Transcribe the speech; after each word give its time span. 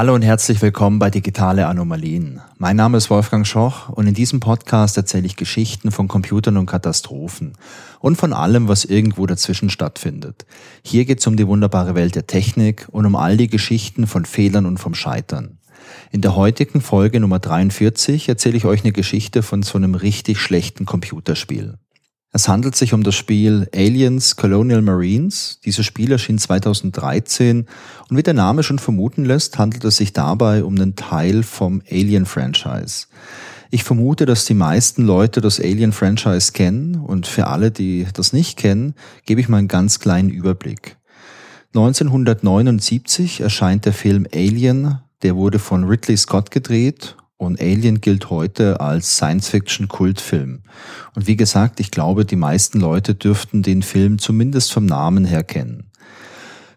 Hallo 0.00 0.14
und 0.14 0.22
herzlich 0.22 0.62
willkommen 0.62 0.98
bei 0.98 1.10
Digitale 1.10 1.66
Anomalien. 1.66 2.40
Mein 2.56 2.76
Name 2.76 2.96
ist 2.96 3.10
Wolfgang 3.10 3.46
Schoch 3.46 3.90
und 3.90 4.06
in 4.06 4.14
diesem 4.14 4.40
Podcast 4.40 4.96
erzähle 4.96 5.26
ich 5.26 5.36
Geschichten 5.36 5.90
von 5.90 6.08
Computern 6.08 6.56
und 6.56 6.64
Katastrophen 6.64 7.52
und 7.98 8.16
von 8.16 8.32
allem, 8.32 8.66
was 8.66 8.86
irgendwo 8.86 9.26
dazwischen 9.26 9.68
stattfindet. 9.68 10.46
Hier 10.82 11.04
geht 11.04 11.20
es 11.20 11.26
um 11.26 11.36
die 11.36 11.46
wunderbare 11.46 11.94
Welt 11.94 12.14
der 12.14 12.26
Technik 12.26 12.88
und 12.90 13.04
um 13.04 13.14
all 13.14 13.36
die 13.36 13.48
Geschichten 13.48 14.06
von 14.06 14.24
Fehlern 14.24 14.64
und 14.64 14.78
vom 14.78 14.94
Scheitern. 14.94 15.58
In 16.10 16.22
der 16.22 16.34
heutigen 16.34 16.80
Folge 16.80 17.20
Nummer 17.20 17.38
43 17.38 18.26
erzähle 18.26 18.56
ich 18.56 18.64
euch 18.64 18.82
eine 18.82 18.92
Geschichte 18.92 19.42
von 19.42 19.62
so 19.62 19.76
einem 19.76 19.94
richtig 19.94 20.40
schlechten 20.40 20.86
Computerspiel. 20.86 21.76
Es 22.32 22.46
handelt 22.46 22.76
sich 22.76 22.94
um 22.94 23.02
das 23.02 23.16
Spiel 23.16 23.68
Aliens 23.74 24.36
Colonial 24.36 24.82
Marines. 24.82 25.58
Dieses 25.64 25.84
Spiel 25.84 26.12
erschien 26.12 26.38
2013 26.38 27.66
und 28.08 28.16
wie 28.16 28.22
der 28.22 28.34
Name 28.34 28.62
schon 28.62 28.78
vermuten 28.78 29.24
lässt, 29.24 29.58
handelt 29.58 29.84
es 29.84 29.96
sich 29.96 30.12
dabei 30.12 30.62
um 30.62 30.76
einen 30.76 30.94
Teil 30.94 31.42
vom 31.42 31.82
Alien-Franchise. 31.90 33.06
Ich 33.72 33.82
vermute, 33.82 34.26
dass 34.26 34.44
die 34.44 34.54
meisten 34.54 35.04
Leute 35.04 35.40
das 35.40 35.58
Alien-Franchise 35.58 36.52
kennen 36.52 36.94
und 36.94 37.26
für 37.26 37.48
alle, 37.48 37.72
die 37.72 38.06
das 38.14 38.32
nicht 38.32 38.56
kennen, 38.56 38.94
gebe 39.26 39.40
ich 39.40 39.48
mal 39.48 39.58
einen 39.58 39.68
ganz 39.68 39.98
kleinen 39.98 40.30
Überblick. 40.30 40.96
1979 41.74 43.40
erscheint 43.40 43.86
der 43.86 43.92
Film 43.92 44.28
Alien, 44.32 45.00
der 45.22 45.34
wurde 45.34 45.58
von 45.58 45.82
Ridley 45.82 46.16
Scott 46.16 46.52
gedreht 46.52 47.16
und 47.40 47.58
Alien 47.58 48.02
gilt 48.02 48.28
heute 48.28 48.80
als 48.80 49.16
Science-Fiction-Kultfilm. 49.16 50.60
Und 51.14 51.26
wie 51.26 51.36
gesagt, 51.36 51.80
ich 51.80 51.90
glaube, 51.90 52.26
die 52.26 52.36
meisten 52.36 52.78
Leute 52.78 53.14
dürften 53.14 53.62
den 53.62 53.82
Film 53.82 54.18
zumindest 54.18 54.72
vom 54.72 54.84
Namen 54.84 55.24
her 55.24 55.42
kennen. 55.42 55.90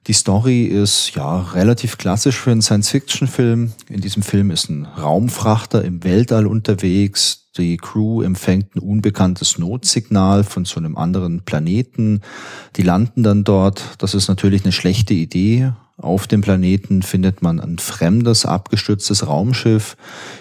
Die 0.08 0.14
Story 0.14 0.64
ist 0.64 1.16
ja 1.16 1.42
relativ 1.42 1.98
klassisch 1.98 2.38
für 2.38 2.52
einen 2.52 2.62
Science-Fiction-Film. 2.62 3.74
In 3.90 4.02
diesem 4.02 4.24
Film 4.24 4.52
ist 4.52 4.70
ein 4.70 4.86
Raumfrachter 4.86 5.84
im 5.84 6.04
Weltall 6.06 6.48
unterwegs. 6.48 7.50
Die 7.58 7.76
Crew 7.76 8.22
empfängt 8.22 8.74
ein 8.76 8.80
unbekanntes 8.80 9.60
Notsignal 9.60 10.46
von 10.46 10.64
so 10.64 10.80
einem 10.80 10.98
anderen 10.98 11.42
Planeten. 11.42 12.22
Die 12.78 12.84
landen 12.84 13.24
dann 13.24 13.44
dort. 13.44 13.96
Das 13.98 14.14
ist 14.14 14.30
natürlich 14.30 14.64
eine 14.64 14.72
schlechte 14.72 15.14
Idee, 15.14 15.74
auf 16.04 16.28
dem 16.28 16.42
Planeten 16.42 17.02
findet 17.02 17.42
man 17.42 17.60
ein 17.60 17.80
fremdes, 17.80 18.46
abgestürztes 18.46 19.26
Raumschiff. 19.28 19.96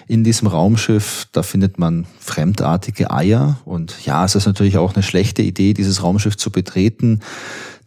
In 0.07 0.23
diesem 0.23 0.47
Raumschiff, 0.47 1.27
da 1.31 1.41
findet 1.41 1.79
man 1.79 2.05
fremdartige 2.19 3.11
Eier. 3.11 3.59
Und 3.65 4.05
ja, 4.05 4.25
es 4.25 4.35
ist 4.35 4.45
natürlich 4.45 4.77
auch 4.77 4.93
eine 4.93 5.03
schlechte 5.03 5.41
Idee, 5.41 5.73
dieses 5.73 6.03
Raumschiff 6.03 6.37
zu 6.37 6.51
betreten. 6.51 7.21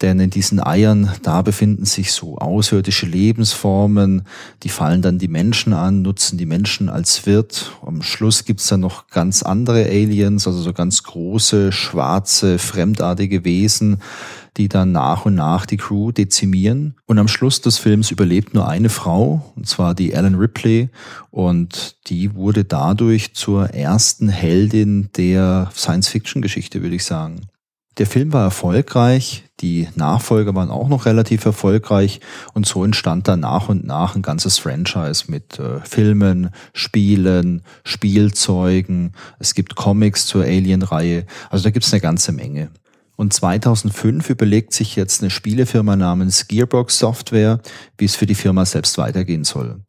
Denn 0.02 0.20
in 0.20 0.30
diesen 0.30 0.60
Eiern, 0.62 1.10
da 1.22 1.40
befinden 1.42 1.86
sich 1.86 2.12
so 2.12 2.36
außerirdische 2.36 3.06
Lebensformen, 3.06 4.22
die 4.62 4.68
fallen 4.68 5.00
dann 5.00 5.18
die 5.18 5.28
Menschen 5.28 5.72
an, 5.72 6.02
nutzen 6.02 6.36
die 6.36 6.46
Menschen 6.46 6.88
als 6.88 7.24
Wirt. 7.24 7.72
Am 7.84 8.02
Schluss 8.02 8.44
gibt's 8.44 8.66
dann 8.68 8.80
noch 8.80 9.08
ganz 9.08 9.42
andere 9.42 9.86
Aliens, 9.86 10.46
also 10.46 10.60
so 10.60 10.72
ganz 10.72 11.02
große, 11.02 11.72
schwarze, 11.72 12.58
fremdartige 12.58 13.44
Wesen, 13.44 13.98
die 14.58 14.68
dann 14.68 14.92
nach 14.92 15.24
und 15.24 15.34
nach 15.34 15.64
die 15.66 15.76
Crew 15.78 16.12
dezimieren. 16.12 16.96
Und 17.06 17.18
am 17.18 17.28
Schluss 17.28 17.60
des 17.60 17.78
Films 17.78 18.10
überlebt 18.10 18.54
nur 18.54 18.68
eine 18.68 18.88
Frau, 18.88 19.52
und 19.56 19.66
zwar 19.66 19.94
die 19.94 20.12
Ellen 20.12 20.34
Ripley. 20.34 20.90
Und 21.30 21.96
die 22.08 22.34
wurde 22.34 22.64
dadurch 22.64 23.34
zur 23.34 23.70
ersten 23.70 24.28
Heldin 24.28 25.10
der 25.16 25.70
Science-Fiction-Geschichte, 25.74 26.82
würde 26.82 26.96
ich 26.96 27.04
sagen. 27.04 27.40
Der 27.98 28.06
Film 28.06 28.34
war 28.34 28.44
erfolgreich, 28.44 29.44
die 29.60 29.88
Nachfolger 29.94 30.54
waren 30.54 30.70
auch 30.70 30.88
noch 30.88 31.06
relativ 31.06 31.46
erfolgreich 31.46 32.20
und 32.52 32.66
so 32.66 32.84
entstand 32.84 33.26
dann 33.26 33.40
nach 33.40 33.70
und 33.70 33.86
nach 33.86 34.14
ein 34.14 34.20
ganzes 34.20 34.58
Franchise 34.58 35.24
mit 35.28 35.58
äh, 35.58 35.80
Filmen, 35.80 36.50
Spielen, 36.74 37.62
Spielzeugen. 37.84 39.12
Es 39.38 39.54
gibt 39.54 39.76
Comics 39.76 40.26
zur 40.26 40.44
Alien-Reihe. 40.44 41.24
Also 41.48 41.64
da 41.64 41.70
gibt's 41.70 41.90
eine 41.92 42.02
ganze 42.02 42.32
Menge. 42.32 42.68
Und 43.16 43.32
2005 43.32 44.28
überlegt 44.28 44.74
sich 44.74 44.94
jetzt 44.94 45.22
eine 45.22 45.30
Spielefirma 45.30 45.96
namens 45.96 46.48
Gearbox 46.48 46.98
Software, 46.98 47.60
wie 47.96 48.04
es 48.04 48.14
für 48.14 48.26
die 48.26 48.34
Firma 48.34 48.66
selbst 48.66 48.98
weitergehen 48.98 49.44
soll. 49.44 49.80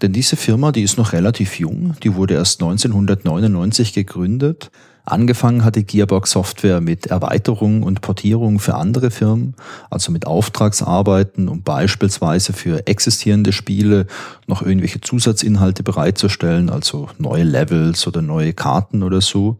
Denn 0.00 0.14
diese 0.14 0.36
Firma, 0.36 0.72
die 0.72 0.82
ist 0.82 0.96
noch 0.96 1.12
relativ 1.12 1.58
jung, 1.58 1.94
die 2.02 2.14
wurde 2.14 2.34
erst 2.34 2.62
1999 2.62 3.92
gegründet 3.92 4.70
Angefangen 5.10 5.64
hatte 5.64 5.82
Gearbox 5.82 6.30
Software 6.30 6.80
mit 6.80 7.06
Erweiterungen 7.06 7.82
und 7.82 8.00
Portierungen 8.00 8.60
für 8.60 8.76
andere 8.76 9.10
Firmen, 9.10 9.56
also 9.90 10.12
mit 10.12 10.24
Auftragsarbeiten, 10.24 11.48
um 11.48 11.62
beispielsweise 11.62 12.52
für 12.52 12.86
existierende 12.86 13.50
Spiele 13.52 14.06
noch 14.46 14.62
irgendwelche 14.62 15.00
Zusatzinhalte 15.00 15.82
bereitzustellen, 15.82 16.70
also 16.70 17.08
neue 17.18 17.42
Levels 17.42 18.06
oder 18.06 18.22
neue 18.22 18.52
Karten 18.52 19.02
oder 19.02 19.20
so. 19.20 19.58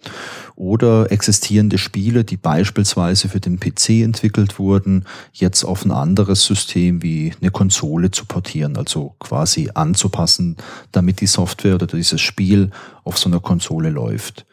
Oder 0.54 1.10
existierende 1.10 1.78
Spiele, 1.78 2.22
die 2.22 2.36
beispielsweise 2.36 3.28
für 3.28 3.40
den 3.40 3.58
PC 3.58 4.02
entwickelt 4.04 4.60
wurden, 4.60 5.04
jetzt 5.32 5.64
auf 5.64 5.84
ein 5.84 5.90
anderes 5.90 6.44
System 6.44 7.02
wie 7.02 7.32
eine 7.40 7.50
Konsole 7.50 8.12
zu 8.12 8.24
portieren, 8.24 8.76
also 8.76 9.16
quasi 9.18 9.70
anzupassen, 9.74 10.58
damit 10.92 11.20
die 11.20 11.26
Software 11.26 11.74
oder 11.74 11.88
dieses 11.88 12.20
Spiel 12.20 12.70
auf 13.02 13.18
so 13.18 13.28
einer 13.28 13.40
Konsole 13.40 13.90
läuft. 13.90 14.46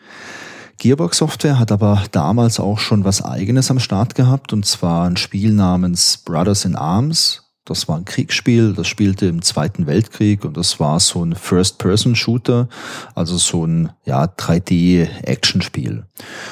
Gearbox 0.79 1.17
Software 1.17 1.57
hat 1.57 1.71
aber 1.71 2.03
damals 2.11 2.59
auch 2.59 2.77
schon 2.77 3.03
was 3.03 3.25
eigenes 3.25 3.71
am 3.71 3.79
Start 3.79 4.13
gehabt 4.13 4.53
und 4.53 4.63
zwar 4.63 5.09
ein 5.09 5.17
Spiel 5.17 5.51
namens 5.51 6.17
Brothers 6.17 6.65
in 6.65 6.75
Arms. 6.75 7.43
Das 7.65 7.87
war 7.87 7.97
ein 7.97 8.05
Kriegsspiel, 8.05 8.73
das 8.73 8.87
spielte 8.87 9.25
im 9.25 9.41
Zweiten 9.41 9.87
Weltkrieg 9.87 10.45
und 10.45 10.55
das 10.55 10.79
war 10.79 10.99
so 10.99 11.23
ein 11.23 11.35
First-Person-Shooter, 11.35 12.69
also 13.15 13.37
so 13.37 13.65
ein 13.65 13.89
ja, 14.05 14.25
3D-Action-Spiel. 14.25 16.05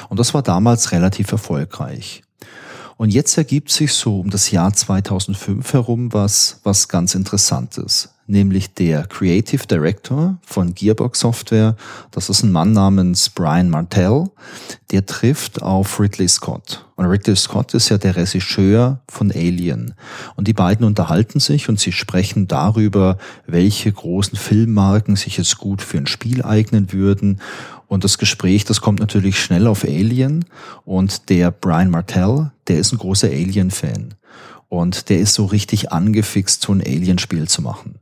Und 0.08 0.18
das 0.18 0.34
war 0.34 0.42
damals 0.42 0.90
relativ 0.90 1.30
erfolgreich. 1.30 2.22
Und 2.96 3.10
jetzt 3.10 3.38
ergibt 3.38 3.70
sich 3.70 3.92
so 3.92 4.18
um 4.18 4.30
das 4.30 4.50
Jahr 4.50 4.72
2005 4.72 5.72
herum 5.72 6.12
was, 6.12 6.60
was 6.64 6.88
ganz 6.88 7.14
Interessantes 7.14 8.15
nämlich 8.26 8.74
der 8.74 9.06
Creative 9.06 9.66
Director 9.66 10.38
von 10.44 10.74
Gearbox 10.74 11.20
Software. 11.20 11.76
Das 12.10 12.28
ist 12.28 12.42
ein 12.42 12.52
Mann 12.52 12.72
namens 12.72 13.28
Brian 13.30 13.70
Martell. 13.70 14.26
Der 14.90 15.06
trifft 15.06 15.62
auf 15.62 15.98
Ridley 16.00 16.28
Scott. 16.28 16.84
Und 16.96 17.06
Ridley 17.06 17.36
Scott 17.36 17.74
ist 17.74 17.88
ja 17.88 17.98
der 17.98 18.16
Regisseur 18.16 19.00
von 19.08 19.30
Alien. 19.30 19.94
Und 20.36 20.48
die 20.48 20.52
beiden 20.52 20.86
unterhalten 20.86 21.40
sich 21.40 21.68
und 21.68 21.78
sie 21.78 21.92
sprechen 21.92 22.48
darüber, 22.48 23.18
welche 23.46 23.92
großen 23.92 24.36
Filmmarken 24.38 25.16
sich 25.16 25.36
jetzt 25.38 25.58
gut 25.58 25.82
für 25.82 25.98
ein 25.98 26.06
Spiel 26.06 26.42
eignen 26.42 26.92
würden. 26.92 27.40
Und 27.88 28.04
das 28.04 28.18
Gespräch, 28.18 28.64
das 28.64 28.80
kommt 28.80 29.00
natürlich 29.00 29.40
schnell 29.40 29.66
auf 29.66 29.84
Alien. 29.84 30.44
Und 30.84 31.28
der 31.28 31.50
Brian 31.50 31.90
Martell, 31.90 32.50
der 32.66 32.78
ist 32.78 32.92
ein 32.92 32.98
großer 32.98 33.28
Alien-Fan. 33.28 34.14
Und 34.68 35.08
der 35.08 35.18
ist 35.18 35.34
so 35.34 35.44
richtig 35.44 35.92
angefixt, 35.92 36.62
so 36.62 36.72
ein 36.72 36.80
Alien-Spiel 36.80 37.46
zu 37.46 37.62
machen. 37.62 38.00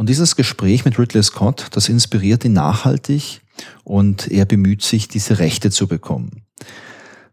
Und 0.00 0.08
dieses 0.08 0.34
Gespräch 0.34 0.86
mit 0.86 0.98
Ridley 0.98 1.22
Scott, 1.22 1.66
das 1.72 1.90
inspiriert 1.90 2.46
ihn 2.46 2.54
nachhaltig 2.54 3.42
und 3.84 4.28
er 4.28 4.46
bemüht 4.46 4.80
sich, 4.80 5.08
diese 5.08 5.40
Rechte 5.40 5.70
zu 5.70 5.88
bekommen. 5.88 6.40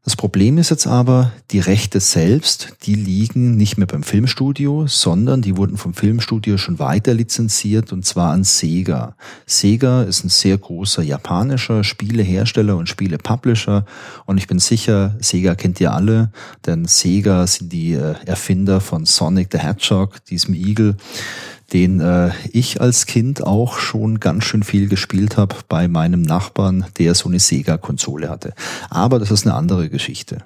Das 0.03 0.17
Problem 0.17 0.57
ist 0.57 0.69
jetzt 0.69 0.85
aber, 0.85 1.31
die 1.51 1.59
Rechte 1.59 2.01
selbst, 2.01 2.75
die 2.83 2.95
liegen 2.95 3.55
nicht 3.55 3.77
mehr 3.77 3.87
beim 3.87 4.03
Filmstudio, 4.03 4.85
sondern 4.87 5.41
die 5.41 5.55
wurden 5.55 5.77
vom 5.77 5.93
Filmstudio 5.93 6.57
schon 6.57 6.77
weiter 6.77 7.13
lizenziert 7.13 7.93
und 7.93 8.05
zwar 8.05 8.31
an 8.31 8.43
Sega. 8.43 9.15
Sega 9.45 10.03
ist 10.03 10.25
ein 10.25 10.29
sehr 10.29 10.57
großer 10.57 11.03
japanischer 11.03 11.85
Spielehersteller 11.85 12.75
und 12.75 12.89
Spielepublisher 12.89 13.85
und 14.25 14.37
ich 14.37 14.47
bin 14.47 14.59
sicher, 14.59 15.15
Sega 15.19 15.55
kennt 15.55 15.79
ihr 15.79 15.93
alle, 15.93 16.31
denn 16.65 16.83
Sega 16.83 17.47
sind 17.47 17.71
die 17.71 17.93
äh, 17.93 18.15
Erfinder 18.25 18.81
von 18.81 19.05
Sonic 19.05 19.49
the 19.53 19.59
Hedgehog, 19.59 20.23
diesem 20.25 20.53
Igel 20.53 20.97
den 21.73 21.99
äh, 21.99 22.31
ich 22.51 22.81
als 22.81 23.05
Kind 23.05 23.43
auch 23.43 23.77
schon 23.77 24.19
ganz 24.19 24.45
schön 24.45 24.63
viel 24.63 24.87
gespielt 24.87 25.37
habe 25.37 25.55
bei 25.67 25.87
meinem 25.87 26.21
Nachbarn, 26.21 26.85
der 26.97 27.15
so 27.15 27.29
eine 27.29 27.39
Sega-Konsole 27.39 28.29
hatte. 28.29 28.53
Aber 28.89 29.19
das 29.19 29.31
ist 29.31 29.45
eine 29.45 29.55
andere 29.55 29.89
Geschichte. 29.89 30.39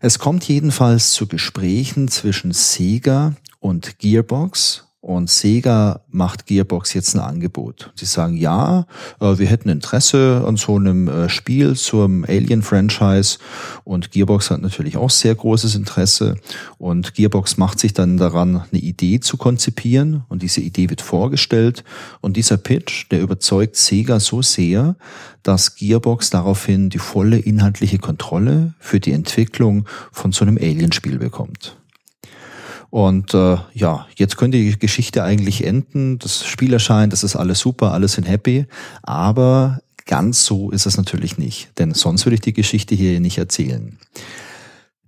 Es 0.00 0.18
kommt 0.18 0.44
jedenfalls 0.44 1.12
zu 1.12 1.26
Gesprächen 1.26 2.08
zwischen 2.08 2.52
Sega 2.52 3.34
und 3.60 3.98
Gearbox 3.98 4.84
und 5.04 5.28
Sega 5.28 6.00
macht 6.08 6.46
Gearbox 6.46 6.94
jetzt 6.94 7.14
ein 7.14 7.20
Angebot. 7.20 7.92
Sie 7.94 8.06
sagen, 8.06 8.38
ja, 8.38 8.86
äh, 9.20 9.36
wir 9.36 9.46
hätten 9.46 9.68
Interesse 9.68 10.42
an 10.46 10.56
so 10.56 10.76
einem 10.76 11.08
äh, 11.08 11.28
Spiel 11.28 11.76
zum 11.76 12.24
Alien-Franchise. 12.24 13.36
Und 13.84 14.12
Gearbox 14.12 14.50
hat 14.50 14.62
natürlich 14.62 14.96
auch 14.96 15.10
sehr 15.10 15.34
großes 15.34 15.74
Interesse. 15.74 16.36
Und 16.78 17.12
Gearbox 17.12 17.58
macht 17.58 17.80
sich 17.80 17.92
dann 17.92 18.16
daran, 18.16 18.64
eine 18.72 18.80
Idee 18.80 19.20
zu 19.20 19.36
konzipieren. 19.36 20.24
Und 20.30 20.40
diese 20.40 20.62
Idee 20.62 20.88
wird 20.88 21.02
vorgestellt. 21.02 21.84
Und 22.22 22.38
dieser 22.38 22.56
Pitch, 22.56 23.10
der 23.10 23.20
überzeugt 23.20 23.76
Sega 23.76 24.20
so 24.20 24.40
sehr, 24.40 24.96
dass 25.42 25.74
Gearbox 25.74 26.30
daraufhin 26.30 26.88
die 26.88 26.98
volle 26.98 27.36
inhaltliche 27.36 27.98
Kontrolle 27.98 28.72
für 28.78 29.00
die 29.00 29.12
Entwicklung 29.12 29.86
von 30.12 30.32
so 30.32 30.46
einem 30.46 30.56
Alien-Spiel 30.56 31.18
bekommt. 31.18 31.76
Und 32.94 33.34
äh, 33.34 33.56
ja, 33.72 34.06
jetzt 34.14 34.36
könnte 34.36 34.56
die 34.56 34.78
Geschichte 34.78 35.24
eigentlich 35.24 35.66
enden. 35.66 36.20
Das 36.20 36.46
Spiel 36.46 36.72
erscheint, 36.72 37.12
das 37.12 37.24
ist 37.24 37.34
alles 37.34 37.58
super, 37.58 37.90
alles 37.90 38.12
sind 38.12 38.22
happy. 38.22 38.66
Aber 39.02 39.80
ganz 40.06 40.44
so 40.44 40.70
ist 40.70 40.86
es 40.86 40.96
natürlich 40.96 41.36
nicht, 41.36 41.76
denn 41.80 41.92
sonst 41.92 42.24
würde 42.24 42.34
ich 42.34 42.40
die 42.40 42.52
Geschichte 42.52 42.94
hier 42.94 43.18
nicht 43.18 43.36
erzählen. 43.36 43.98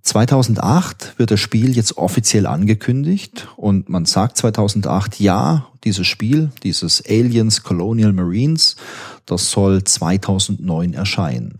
2008 0.01 1.13
wird 1.15 1.31
das 1.31 1.39
Spiel 1.39 1.77
jetzt 1.77 1.95
offiziell 1.97 2.45
angekündigt 2.45 3.47
und 3.55 3.87
man 3.87 4.03
sagt 4.03 4.35
2008, 4.35 5.21
ja, 5.21 5.69
dieses 5.85 6.07
Spiel, 6.07 6.51
dieses 6.63 7.01
Aliens 7.07 7.63
Colonial 7.63 8.11
Marines, 8.11 8.75
das 9.25 9.49
soll 9.49 9.85
2009 9.85 10.93
erscheinen. 10.93 11.59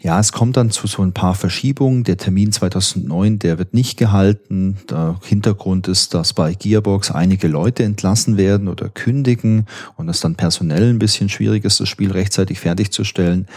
Ja, 0.00 0.20
es 0.20 0.30
kommt 0.30 0.56
dann 0.56 0.70
zu 0.70 0.86
so 0.86 1.02
ein 1.02 1.12
paar 1.12 1.34
Verschiebungen. 1.34 2.04
Der 2.04 2.16
Termin 2.16 2.52
2009, 2.52 3.40
der 3.40 3.58
wird 3.58 3.74
nicht 3.74 3.98
gehalten. 3.98 4.76
Der 4.88 5.18
Hintergrund 5.24 5.88
ist, 5.88 6.14
dass 6.14 6.34
bei 6.34 6.54
Gearbox 6.54 7.10
einige 7.10 7.48
Leute 7.48 7.82
entlassen 7.82 8.36
werden 8.36 8.68
oder 8.68 8.90
kündigen 8.90 9.66
und 9.96 10.08
es 10.08 10.20
dann 10.20 10.36
personell 10.36 10.88
ein 10.88 11.00
bisschen 11.00 11.28
schwierig 11.28 11.64
ist, 11.64 11.80
das 11.80 11.88
Spiel 11.88 12.12
rechtzeitig 12.12 12.60
fertigzustellen. 12.60 13.48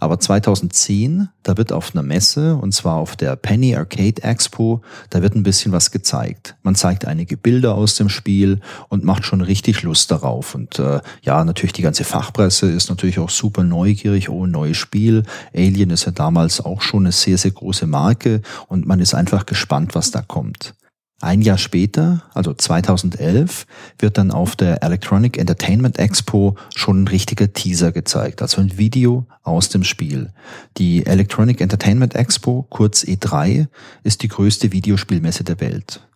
Aber 0.00 0.18
2010, 0.18 1.28
da 1.42 1.56
wird 1.56 1.72
auf 1.72 1.94
einer 1.94 2.02
Messe, 2.02 2.56
und 2.56 2.72
zwar 2.72 2.96
auf 2.96 3.16
der 3.16 3.36
Penny 3.36 3.74
Arcade 3.74 4.22
Expo, 4.22 4.82
da 5.10 5.22
wird 5.22 5.34
ein 5.34 5.42
bisschen 5.42 5.72
was 5.72 5.90
gezeigt. 5.90 6.56
Man 6.62 6.74
zeigt 6.74 7.06
einige 7.06 7.36
Bilder 7.36 7.74
aus 7.74 7.94
dem 7.96 8.08
Spiel 8.08 8.60
und 8.88 9.04
macht 9.04 9.24
schon 9.24 9.40
richtig 9.40 9.82
Lust 9.82 10.10
darauf. 10.10 10.54
Und 10.54 10.78
äh, 10.78 11.00
ja, 11.22 11.44
natürlich 11.44 11.72
die 11.72 11.82
ganze 11.82 12.04
Fachpresse 12.04 12.70
ist 12.70 12.88
natürlich 12.90 13.18
auch 13.18 13.30
super 13.30 13.64
neugierig. 13.64 14.28
Oh, 14.28 14.46
ein 14.46 14.50
neues 14.50 14.76
Spiel. 14.76 15.24
Alien 15.54 15.90
ist 15.90 16.04
ja 16.04 16.12
damals 16.12 16.60
auch 16.60 16.82
schon 16.82 17.04
eine 17.04 17.12
sehr, 17.12 17.38
sehr 17.38 17.52
große 17.52 17.86
Marke 17.86 18.42
und 18.68 18.86
man 18.86 19.00
ist 19.00 19.14
einfach 19.14 19.46
gespannt, 19.46 19.94
was 19.94 20.10
da 20.10 20.22
kommt. 20.22 20.74
Ein 21.20 21.42
Jahr 21.42 21.58
später, 21.58 22.22
also 22.32 22.54
2011, 22.54 23.66
wird 23.98 24.18
dann 24.18 24.30
auf 24.30 24.54
der 24.54 24.84
Electronic 24.84 25.36
Entertainment 25.36 25.98
Expo 25.98 26.54
schon 26.76 27.02
ein 27.02 27.08
richtiger 27.08 27.52
Teaser 27.52 27.90
gezeigt, 27.90 28.40
also 28.40 28.60
ein 28.60 28.78
Video 28.78 29.26
aus 29.42 29.68
dem 29.68 29.82
Spiel. 29.82 30.30
Die 30.76 31.04
Electronic 31.04 31.60
Entertainment 31.60 32.14
Expo, 32.14 32.66
kurz 32.70 33.02
E3, 33.02 33.66
ist 34.04 34.22
die 34.22 34.28
größte 34.28 34.70
Videospielmesse 34.70 35.42
der 35.42 35.60
Welt. 35.60 36.07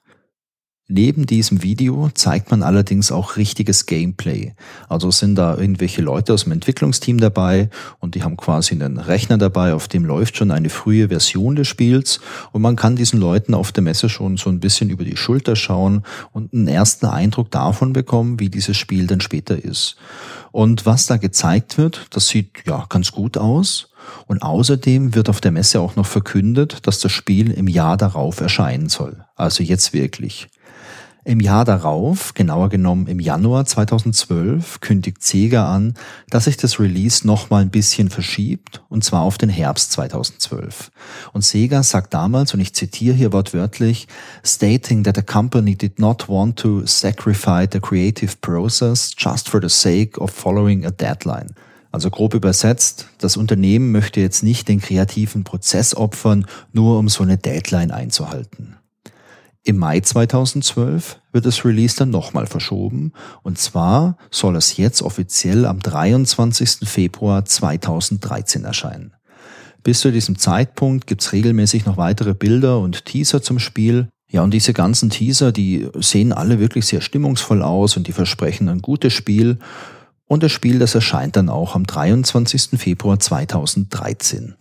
Neben 0.94 1.24
diesem 1.24 1.62
Video 1.62 2.10
zeigt 2.12 2.50
man 2.50 2.62
allerdings 2.62 3.12
auch 3.12 3.36
richtiges 3.36 3.86
Gameplay. 3.86 4.52
Also 4.90 5.10
sind 5.10 5.36
da 5.36 5.56
irgendwelche 5.56 6.02
Leute 6.02 6.34
aus 6.34 6.42
dem 6.44 6.52
Entwicklungsteam 6.52 7.16
dabei 7.16 7.70
und 7.98 8.14
die 8.14 8.22
haben 8.22 8.36
quasi 8.36 8.74
einen 8.74 8.98
Rechner 8.98 9.38
dabei, 9.38 9.72
auf 9.72 9.88
dem 9.88 10.04
läuft 10.04 10.36
schon 10.36 10.50
eine 10.50 10.68
frühe 10.68 11.08
Version 11.08 11.56
des 11.56 11.66
Spiels 11.66 12.20
und 12.52 12.60
man 12.60 12.76
kann 12.76 12.94
diesen 12.94 13.18
Leuten 13.18 13.54
auf 13.54 13.72
der 13.72 13.82
Messe 13.82 14.10
schon 14.10 14.36
so 14.36 14.50
ein 14.50 14.60
bisschen 14.60 14.90
über 14.90 15.04
die 15.04 15.16
Schulter 15.16 15.56
schauen 15.56 16.02
und 16.32 16.52
einen 16.52 16.68
ersten 16.68 17.06
Eindruck 17.06 17.50
davon 17.50 17.94
bekommen, 17.94 18.38
wie 18.38 18.50
dieses 18.50 18.76
Spiel 18.76 19.06
dann 19.06 19.22
später 19.22 19.64
ist. 19.64 19.96
Und 20.50 20.84
was 20.84 21.06
da 21.06 21.16
gezeigt 21.16 21.78
wird, 21.78 22.04
das 22.10 22.28
sieht 22.28 22.50
ja 22.66 22.84
ganz 22.90 23.12
gut 23.12 23.38
aus. 23.38 23.88
Und 24.26 24.42
außerdem 24.42 25.14
wird 25.14 25.30
auf 25.30 25.40
der 25.40 25.52
Messe 25.52 25.80
auch 25.80 25.96
noch 25.96 26.06
verkündet, 26.06 26.86
dass 26.86 26.98
das 26.98 27.12
Spiel 27.12 27.50
im 27.50 27.68
Jahr 27.68 27.96
darauf 27.96 28.42
erscheinen 28.42 28.90
soll. 28.90 29.24
Also 29.36 29.62
jetzt 29.62 29.94
wirklich. 29.94 30.48
Im 31.24 31.38
Jahr 31.38 31.64
darauf, 31.64 32.34
genauer 32.34 32.69
genommen 32.69 33.06
im 33.06 33.20
Januar 33.20 33.64
2012, 33.64 34.80
kündigt 34.80 35.22
Sega 35.22 35.72
an, 35.72 35.94
dass 36.30 36.46
sich 36.46 36.56
das 36.56 36.80
Release 36.80 37.24
nochmal 37.24 37.62
ein 37.62 37.70
bisschen 37.70 38.10
verschiebt, 38.10 38.82
und 38.88 39.04
zwar 39.04 39.22
auf 39.22 39.38
den 39.38 39.48
Herbst 39.48 39.92
2012. 39.92 40.90
Und 41.32 41.44
Sega 41.44 41.84
sagt 41.84 42.12
damals, 42.12 42.54
und 42.54 42.60
ich 42.60 42.74
zitiere 42.74 43.14
hier 43.14 43.32
wortwörtlich, 43.32 44.08
stating 44.44 45.04
that 45.04 45.14
the 45.14 45.22
company 45.22 45.76
did 45.76 46.00
not 46.00 46.28
want 46.28 46.58
to 46.58 46.84
sacrifice 46.86 47.68
the 47.70 47.78
creative 47.78 48.38
process 48.40 49.14
just 49.16 49.48
for 49.48 49.62
the 49.62 49.68
sake 49.68 50.20
of 50.20 50.32
following 50.32 50.84
a 50.84 50.90
deadline. 50.90 51.54
Also 51.92 52.10
grob 52.10 52.34
übersetzt, 52.34 53.06
das 53.18 53.36
Unternehmen 53.36 53.92
möchte 53.92 54.20
jetzt 54.20 54.42
nicht 54.42 54.66
den 54.66 54.80
kreativen 54.80 55.44
Prozess 55.44 55.94
opfern, 55.94 56.46
nur 56.72 56.98
um 56.98 57.08
so 57.08 57.22
eine 57.22 57.38
Deadline 57.38 57.92
einzuhalten. 57.92 58.76
Im 59.64 59.79
Mai 59.79 60.00
2012 60.00 61.20
wird 61.31 61.47
das 61.47 61.64
Release 61.64 61.97
dann 61.97 62.11
nochmal 62.11 62.49
verschoben 62.49 63.12
und 63.44 63.59
zwar 63.59 64.17
soll 64.32 64.56
es 64.56 64.76
jetzt 64.76 65.03
offiziell 65.03 65.67
am 65.67 65.79
23. 65.79 66.88
Februar 66.88 67.44
2013 67.44 68.64
erscheinen. 68.64 69.14
Bis 69.85 70.00
zu 70.00 70.11
diesem 70.11 70.37
Zeitpunkt 70.37 71.06
gibt's 71.06 71.32
regelmäßig 71.32 71.87
noch 71.87 71.97
weitere 71.97 72.35
Bilder 72.35 72.81
und 72.81 73.05
Teaser 73.05 73.41
zum 73.41 73.61
Spiel. 73.61 74.09
Ja, 74.29 74.43
und 74.43 74.53
diese 74.53 74.73
ganzen 74.73 75.11
Teaser, 75.11 75.53
die 75.53 75.88
sehen 76.00 76.32
alle 76.32 76.59
wirklich 76.59 76.87
sehr 76.87 77.00
stimmungsvoll 77.00 77.62
aus 77.62 77.97
und 77.97 78.09
die 78.09 78.12
versprechen 78.12 78.69
ein 78.69 78.82
gutes 78.82 79.12
Spiel. 79.12 79.59
Und 80.26 80.43
das 80.43 80.50
Spiel, 80.50 80.81
das 80.81 80.94
erscheint 80.97 81.37
dann 81.37 81.49
auch 81.49 81.76
am 81.76 81.87
23. 81.87 82.81
Februar 82.81 83.20
2013. 83.20 84.55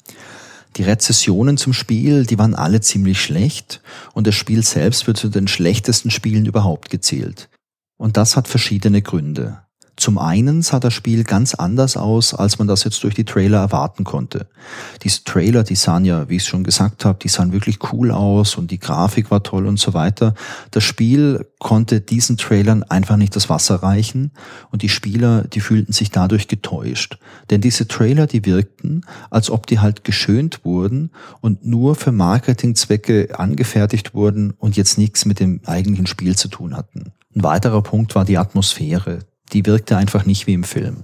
Die 0.78 0.84
Rezessionen 0.84 1.58
zum 1.58 1.74
Spiel, 1.74 2.26
die 2.26 2.40
waren 2.40 2.56
alle 2.56 2.82
ziemlich 2.82 3.22
schlecht 3.22 3.82
und 4.14 4.28
das 4.28 4.36
Spiel 4.36 4.64
selbst 4.64 5.08
wird 5.08 5.18
zu 5.18 5.30
den 5.30 5.48
schlechtesten 5.48 6.12
Spielen 6.12 6.46
überhaupt 6.46 6.90
gezählt. 6.90 7.50
Und 7.98 8.18
das 8.18 8.36
hat 8.36 8.48
verschiedene 8.48 9.02
Gründe. 9.02 9.64
Zum 10.02 10.18
einen 10.18 10.64
sah 10.64 10.80
das 10.80 10.96
Spiel 10.96 11.24
ganz 11.24 11.54
anders 11.54 11.96
aus, 11.96 12.34
als 12.34 12.58
man 12.58 12.68
das 12.68 12.84
jetzt 12.86 13.04
durch 13.04 13.14
die 13.14 13.24
Trailer 13.24 13.60
erwarten 13.60 14.04
konnte. 14.04 14.48
Diese 15.04 15.24
Trailer, 15.26 15.62
die 15.62 15.76
sahen 15.76 16.06
ja, 16.06 16.28
wie 16.28 16.38
ich 16.38 16.42
es 16.42 16.48
schon 16.48 16.64
gesagt 16.64 17.06
habe, 17.06 17.20
die 17.22 17.28
sahen 17.28 17.54
wirklich 17.54 17.78
cool 17.94 18.10
aus 18.10 18.56
und 18.56 18.72
die 18.72 18.80
Grafik 18.80 19.30
war 19.30 19.44
toll 19.44 19.68
und 19.68 19.78
so 19.78 19.94
weiter. 19.94 20.34
Das 20.72 20.84
Spiel 20.84 21.46
konnte 21.60 22.02
diesen 22.02 22.38
Trailern 22.38 22.82
einfach 22.82 23.16
nicht 23.16 23.36
das 23.36 23.48
Wasser 23.48 23.76
reichen 23.76 24.32
und 24.72 24.82
die 24.82 24.90
Spieler, 24.90 25.44
die 25.44 25.60
fühlten 25.60 25.94
sich 25.94 26.10
dadurch 26.10 26.48
getäuscht. 26.48 27.20
Denn 27.52 27.62
diese 27.62 27.88
Trailer, 27.88 28.26
die 28.26 28.44
wirkten, 28.44 29.06
als 29.30 29.52
ob 29.52 29.68
die 29.68 29.82
halt 29.82 30.04
geschönt 30.04 30.66
wurden 30.66 31.12
und 31.42 31.64
nur 31.64 31.94
für 31.94 32.12
Marketingzwecke 32.12 33.38
angefertigt 33.38 34.16
wurden 34.16 34.56
und 34.58 34.78
jetzt 34.78 34.98
nichts 34.98 35.26
mit 35.26 35.40
dem 35.40 35.62
eigentlichen 35.68 36.08
Spiel 36.08 36.36
zu 36.36 36.48
tun 36.48 36.76
hatten. 36.76 37.12
Ein 37.36 37.44
weiterer 37.44 37.84
Punkt 37.84 38.16
war 38.16 38.26
die 38.26 38.40
Atmosphäre 38.40 39.20
die 39.54 39.66
wirkte 39.66 39.98
einfach 39.98 40.26
nicht 40.26 40.48
wie 40.48 40.54
im 40.54 40.64
Film. 40.64 41.04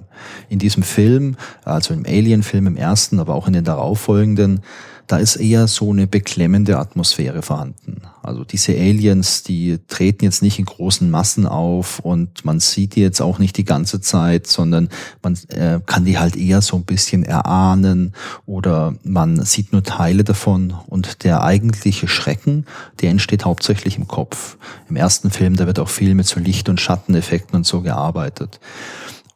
In 0.49 0.59
diesem 0.59 0.83
Film, 0.83 1.35
also 1.63 1.93
im 1.93 2.05
Alien-Film 2.05 2.67
im 2.67 2.77
ersten, 2.77 3.19
aber 3.19 3.35
auch 3.35 3.47
in 3.47 3.53
den 3.53 3.63
darauffolgenden, 3.63 4.61
da 5.07 5.17
ist 5.17 5.37
eher 5.37 5.67
so 5.67 5.91
eine 5.91 6.05
beklemmende 6.05 6.77
Atmosphäre 6.77 7.41
vorhanden. 7.41 8.01
Also 8.21 8.43
diese 8.43 8.73
Aliens, 8.73 9.41
die 9.43 9.79
treten 9.87 10.25
jetzt 10.25 10.41
nicht 10.41 10.59
in 10.59 10.65
großen 10.65 11.09
Massen 11.09 11.45
auf 11.45 11.99
und 11.99 12.43
man 12.43 12.59
sieht 12.59 12.95
die 12.95 13.01
jetzt 13.01 13.21
auch 13.21 13.39
nicht 13.39 13.55
die 13.55 13.63
ganze 13.63 14.01
Zeit, 14.01 14.47
sondern 14.47 14.89
man 15.23 15.37
äh, 15.47 15.79
kann 15.85 16.03
die 16.03 16.19
halt 16.19 16.35
eher 16.35 16.61
so 16.61 16.75
ein 16.75 16.83
bisschen 16.83 17.23
erahnen 17.23 18.13
oder 18.45 18.95
man 19.03 19.43
sieht 19.45 19.71
nur 19.71 19.83
Teile 19.83 20.25
davon 20.25 20.73
und 20.87 21.23
der 21.23 21.41
eigentliche 21.41 22.09
Schrecken, 22.09 22.65
der 22.99 23.11
entsteht 23.11 23.45
hauptsächlich 23.45 23.97
im 23.97 24.09
Kopf. 24.09 24.57
Im 24.89 24.97
ersten 24.97 25.31
Film, 25.31 25.55
da 25.55 25.65
wird 25.65 25.79
auch 25.79 25.89
viel 25.89 26.13
mit 26.15 26.27
so 26.27 26.41
Licht- 26.41 26.67
und 26.67 26.81
Schatteneffekten 26.81 27.55
und 27.55 27.65
so 27.65 27.81
gearbeitet. 27.81 28.59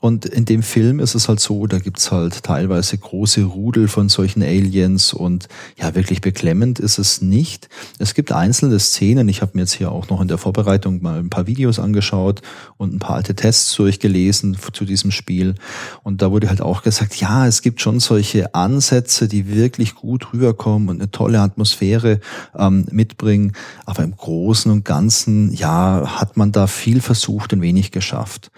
Und 0.02 0.26
in 0.26 0.46
dem 0.46 0.64
Film 0.64 1.00
ist 1.00 1.14
es 1.14 1.30
halt 1.30 1.40
so, 1.40 1.68
da 1.68 1.78
gibt's 1.78 2.12
halt 2.12 2.42
teilweise 2.42 2.98
große 2.98 3.44
Rudel 3.44 3.88
von 3.88 4.10
solchen 4.10 4.42
Aliens 4.42 5.14
und 5.14 5.48
ja, 5.78 5.94
wirklich 5.94 6.22
beklemmend 6.22 6.80
ist 6.80 6.98
es 6.98 7.22
nicht. 7.22 7.70
Es 8.00 8.16
gibt 8.16 8.32
einzelne 8.32 8.80
Szenen, 8.80 9.30
ich 9.30 9.44
habe 9.44 9.52
mir 9.54 9.62
jetzt 9.62 9.76
hier 9.76 9.92
auch 9.92 10.10
noch 10.10 10.20
in 10.20 10.28
der 10.28 10.40
Vorbereitung 10.40 11.04
mal 11.04 11.20
ein 11.20 11.30
paar 11.30 11.46
Videos 11.46 11.78
angeschaut 11.78 12.42
und 12.78 12.96
ein 12.96 12.98
paar 12.98 13.18
alte 13.18 13.36
Tests 13.36 13.76
durchgelesen 13.76 14.58
zu 14.74 14.86
diesem 14.86 15.12
Spiel. 15.12 15.54
Und 16.02 16.24
da 16.24 16.32
wurde 16.32 16.50
halt 16.50 16.62
auch 16.62 16.82
gesagt, 16.82 17.18
ja, 17.18 17.46
es 17.46 17.62
gibt 17.62 17.80
schon 17.80 18.00
solche 18.00 18.56
Ansätze, 18.56 19.28
die 19.28 19.54
wirklich 19.54 19.94
gut 19.94 20.34
rüberkommen 20.34 20.90
und 20.90 21.00
eine 21.00 21.12
tolle 21.12 21.42
Atmosphäre 21.42 22.22
ähm, 22.58 22.88
mitbringen. 22.92 23.54
Aber 23.86 24.04
im 24.04 24.18
Großen 24.18 24.72
und 24.72 24.84
Ganzen, 24.84 25.54
ja, 25.54 26.20
hat 26.20 26.38
man 26.38 26.52
da 26.52 26.66
viel 26.66 27.02
versucht 27.02 27.54
und 27.54 27.62
wenig 27.62 27.92
geschafft. 27.92 28.50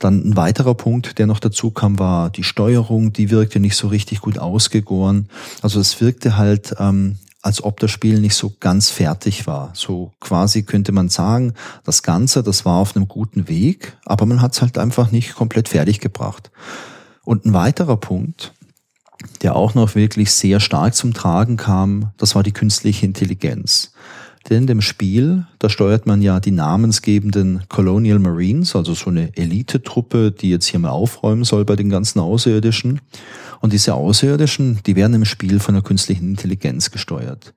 Dann 0.00 0.30
ein 0.30 0.36
weiterer 0.36 0.74
Punkt, 0.74 1.18
der 1.18 1.26
noch 1.26 1.40
dazu 1.40 1.70
kam, 1.70 1.98
war 1.98 2.30
die 2.30 2.42
Steuerung. 2.42 3.12
Die 3.12 3.30
wirkte 3.30 3.60
nicht 3.60 3.76
so 3.76 3.88
richtig 3.88 4.22
gut 4.22 4.38
ausgegoren. 4.38 5.28
Also 5.60 5.78
es 5.78 6.00
wirkte 6.00 6.38
halt, 6.38 6.74
ähm, 6.78 7.18
als 7.42 7.62
ob 7.62 7.80
das 7.80 7.90
Spiel 7.90 8.18
nicht 8.18 8.34
so 8.34 8.54
ganz 8.60 8.88
fertig 8.88 9.46
war. 9.46 9.70
So 9.74 10.12
quasi 10.18 10.62
könnte 10.62 10.92
man 10.92 11.10
sagen, 11.10 11.52
das 11.84 12.02
Ganze, 12.02 12.42
das 12.42 12.64
war 12.64 12.78
auf 12.78 12.96
einem 12.96 13.08
guten 13.08 13.46
Weg, 13.46 13.96
aber 14.06 14.24
man 14.26 14.40
hat 14.40 14.54
es 14.54 14.62
halt 14.62 14.78
einfach 14.78 15.10
nicht 15.10 15.34
komplett 15.34 15.68
fertig 15.68 16.00
gebracht. 16.00 16.50
Und 17.22 17.44
ein 17.44 17.52
weiterer 17.52 17.98
Punkt, 17.98 18.54
der 19.42 19.54
auch 19.54 19.74
noch 19.74 19.94
wirklich 19.94 20.32
sehr 20.32 20.60
stark 20.60 20.94
zum 20.94 21.12
Tragen 21.12 21.58
kam, 21.58 22.12
das 22.16 22.34
war 22.34 22.42
die 22.42 22.52
künstliche 22.52 23.04
Intelligenz. 23.04 23.89
Denn 24.48 24.62
in 24.62 24.66
dem 24.66 24.80
Spiel, 24.80 25.46
da 25.58 25.68
steuert 25.68 26.06
man 26.06 26.22
ja 26.22 26.40
die 26.40 26.50
namensgebenden 26.50 27.62
Colonial 27.68 28.18
Marines, 28.18 28.74
also 28.74 28.94
so 28.94 29.10
eine 29.10 29.36
Elitetruppe, 29.36 30.32
die 30.32 30.50
jetzt 30.50 30.66
hier 30.66 30.80
mal 30.80 30.90
aufräumen 30.90 31.44
soll 31.44 31.64
bei 31.64 31.76
den 31.76 31.90
ganzen 31.90 32.20
Außerirdischen. 32.20 33.00
Und 33.60 33.74
diese 33.74 33.94
Außerirdischen, 33.94 34.80
die 34.86 34.96
werden 34.96 35.14
im 35.14 35.26
Spiel 35.26 35.60
von 35.60 35.74
der 35.74 35.82
künstlichen 35.82 36.30
Intelligenz 36.30 36.90
gesteuert. 36.90 37.52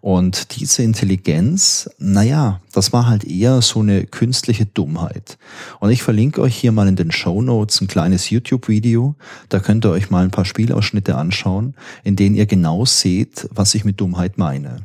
Und 0.00 0.60
diese 0.60 0.82
Intelligenz, 0.82 1.88
naja, 1.98 2.60
das 2.72 2.92
war 2.92 3.06
halt 3.06 3.24
eher 3.24 3.62
so 3.62 3.80
eine 3.80 4.04
künstliche 4.04 4.66
Dummheit. 4.66 5.38
Und 5.78 5.90
ich 5.90 6.02
verlinke 6.02 6.42
euch 6.42 6.56
hier 6.56 6.72
mal 6.72 6.88
in 6.88 6.96
den 6.96 7.12
Show 7.12 7.40
Notes 7.40 7.80
ein 7.80 7.86
kleines 7.86 8.30
YouTube-Video. 8.30 9.14
Da 9.48 9.60
könnt 9.60 9.86
ihr 9.86 9.90
euch 9.90 10.10
mal 10.10 10.24
ein 10.24 10.32
paar 10.32 10.44
Spielausschnitte 10.44 11.14
anschauen, 11.14 11.74
in 12.02 12.16
denen 12.16 12.34
ihr 12.34 12.46
genau 12.46 12.84
seht, 12.84 13.48
was 13.50 13.74
ich 13.74 13.84
mit 13.84 14.00
Dummheit 14.00 14.36
meine. 14.36 14.82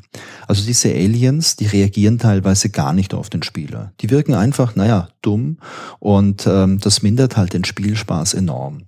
Also 0.47 0.63
diese 0.63 0.89
Aliens, 0.89 1.55
die 1.55 1.65
reagieren 1.65 2.19
teilweise 2.19 2.69
gar 2.69 2.93
nicht 2.93 3.13
auf 3.13 3.29
den 3.29 3.43
Spieler. 3.43 3.91
Die 4.01 4.11
wirken 4.11 4.35
einfach, 4.35 4.75
naja, 4.75 5.09
dumm 5.21 5.57
und 5.99 6.45
ähm, 6.47 6.79
das 6.79 7.01
mindert 7.01 7.37
halt 7.37 7.53
den 7.53 7.65
Spielspaß 7.65 8.35
enorm. 8.35 8.83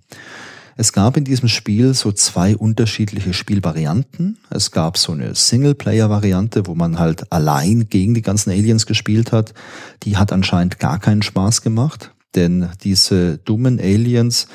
Es 0.76 0.92
gab 0.92 1.16
in 1.16 1.24
diesem 1.24 1.48
Spiel 1.48 1.94
so 1.94 2.12
zwei 2.12 2.56
unterschiedliche 2.56 3.34
Spielvarianten. 3.34 4.38
Es 4.50 4.70
gab 4.70 4.96
so 4.96 5.12
eine 5.12 5.34
Singleplayer-Variante, 5.34 6.66
wo 6.66 6.74
man 6.74 6.98
halt 6.98 7.30
allein 7.32 7.88
gegen 7.88 8.14
die 8.14 8.22
ganzen 8.22 8.50
Aliens 8.50 8.86
gespielt 8.86 9.32
hat. 9.32 9.52
Die 10.02 10.16
hat 10.16 10.32
anscheinend 10.32 10.78
gar 10.78 10.98
keinen 10.98 11.22
Spaß 11.22 11.62
gemacht, 11.62 12.12
denn 12.34 12.68
diese 12.82 13.38
dummen 13.38 13.78
Aliens, 13.78 14.48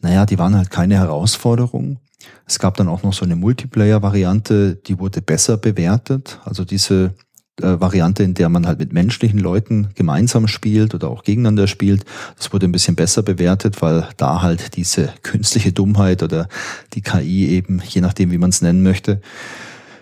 naja, 0.00 0.26
die 0.26 0.38
waren 0.38 0.56
halt 0.56 0.70
keine 0.70 0.96
Herausforderung. 0.96 1.98
Es 2.46 2.58
gab 2.58 2.76
dann 2.76 2.88
auch 2.88 3.02
noch 3.02 3.12
so 3.12 3.24
eine 3.24 3.36
Multiplayer-Variante, 3.36 4.76
die 4.76 4.98
wurde 4.98 5.20
besser 5.20 5.56
bewertet. 5.58 6.40
Also 6.44 6.64
diese 6.64 7.14
äh, 7.62 7.80
Variante, 7.80 8.22
in 8.22 8.34
der 8.34 8.48
man 8.48 8.66
halt 8.66 8.78
mit 8.78 8.92
menschlichen 8.92 9.38
Leuten 9.38 9.88
gemeinsam 9.94 10.48
spielt 10.48 10.94
oder 10.94 11.08
auch 11.08 11.24
gegeneinander 11.24 11.66
spielt. 11.66 12.04
Das 12.36 12.52
wurde 12.52 12.66
ein 12.66 12.72
bisschen 12.72 12.96
besser 12.96 13.22
bewertet, 13.22 13.82
weil 13.82 14.08
da 14.16 14.42
halt 14.42 14.76
diese 14.76 15.12
künstliche 15.22 15.72
Dummheit 15.72 16.22
oder 16.22 16.48
die 16.94 17.02
KI 17.02 17.48
eben, 17.48 17.82
je 17.86 18.00
nachdem 18.00 18.30
wie 18.30 18.38
man 18.38 18.50
es 18.50 18.62
nennen 18.62 18.82
möchte, 18.82 19.20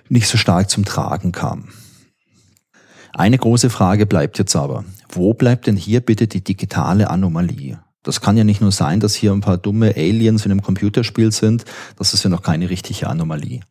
nicht 0.08 0.28
so 0.28 0.38
stark 0.38 0.70
zum 0.70 0.84
Tragen 0.84 1.32
kam. 1.32 1.68
Eine 3.12 3.38
große 3.38 3.70
Frage 3.70 4.04
bleibt 4.04 4.38
jetzt 4.38 4.54
aber, 4.54 4.84
wo 5.08 5.32
bleibt 5.32 5.66
denn 5.66 5.76
hier 5.76 6.00
bitte 6.00 6.26
die 6.26 6.44
digitale 6.44 7.08
Anomalie? 7.08 7.78
Das 8.02 8.20
kann 8.20 8.36
ja 8.36 8.44
nicht 8.44 8.60
nur 8.60 8.72
sein, 8.72 9.00
dass 9.00 9.14
hier 9.14 9.32
ein 9.32 9.40
paar 9.40 9.56
dumme 9.56 9.94
Aliens 9.96 10.44
in 10.44 10.52
einem 10.52 10.62
Computerspiel 10.62 11.32
sind, 11.32 11.64
das 11.98 12.14
ist 12.14 12.22
ja 12.22 12.30
noch 12.30 12.42
keine 12.42 12.70
richtige 12.70 13.08
Anomalie. 13.08 13.62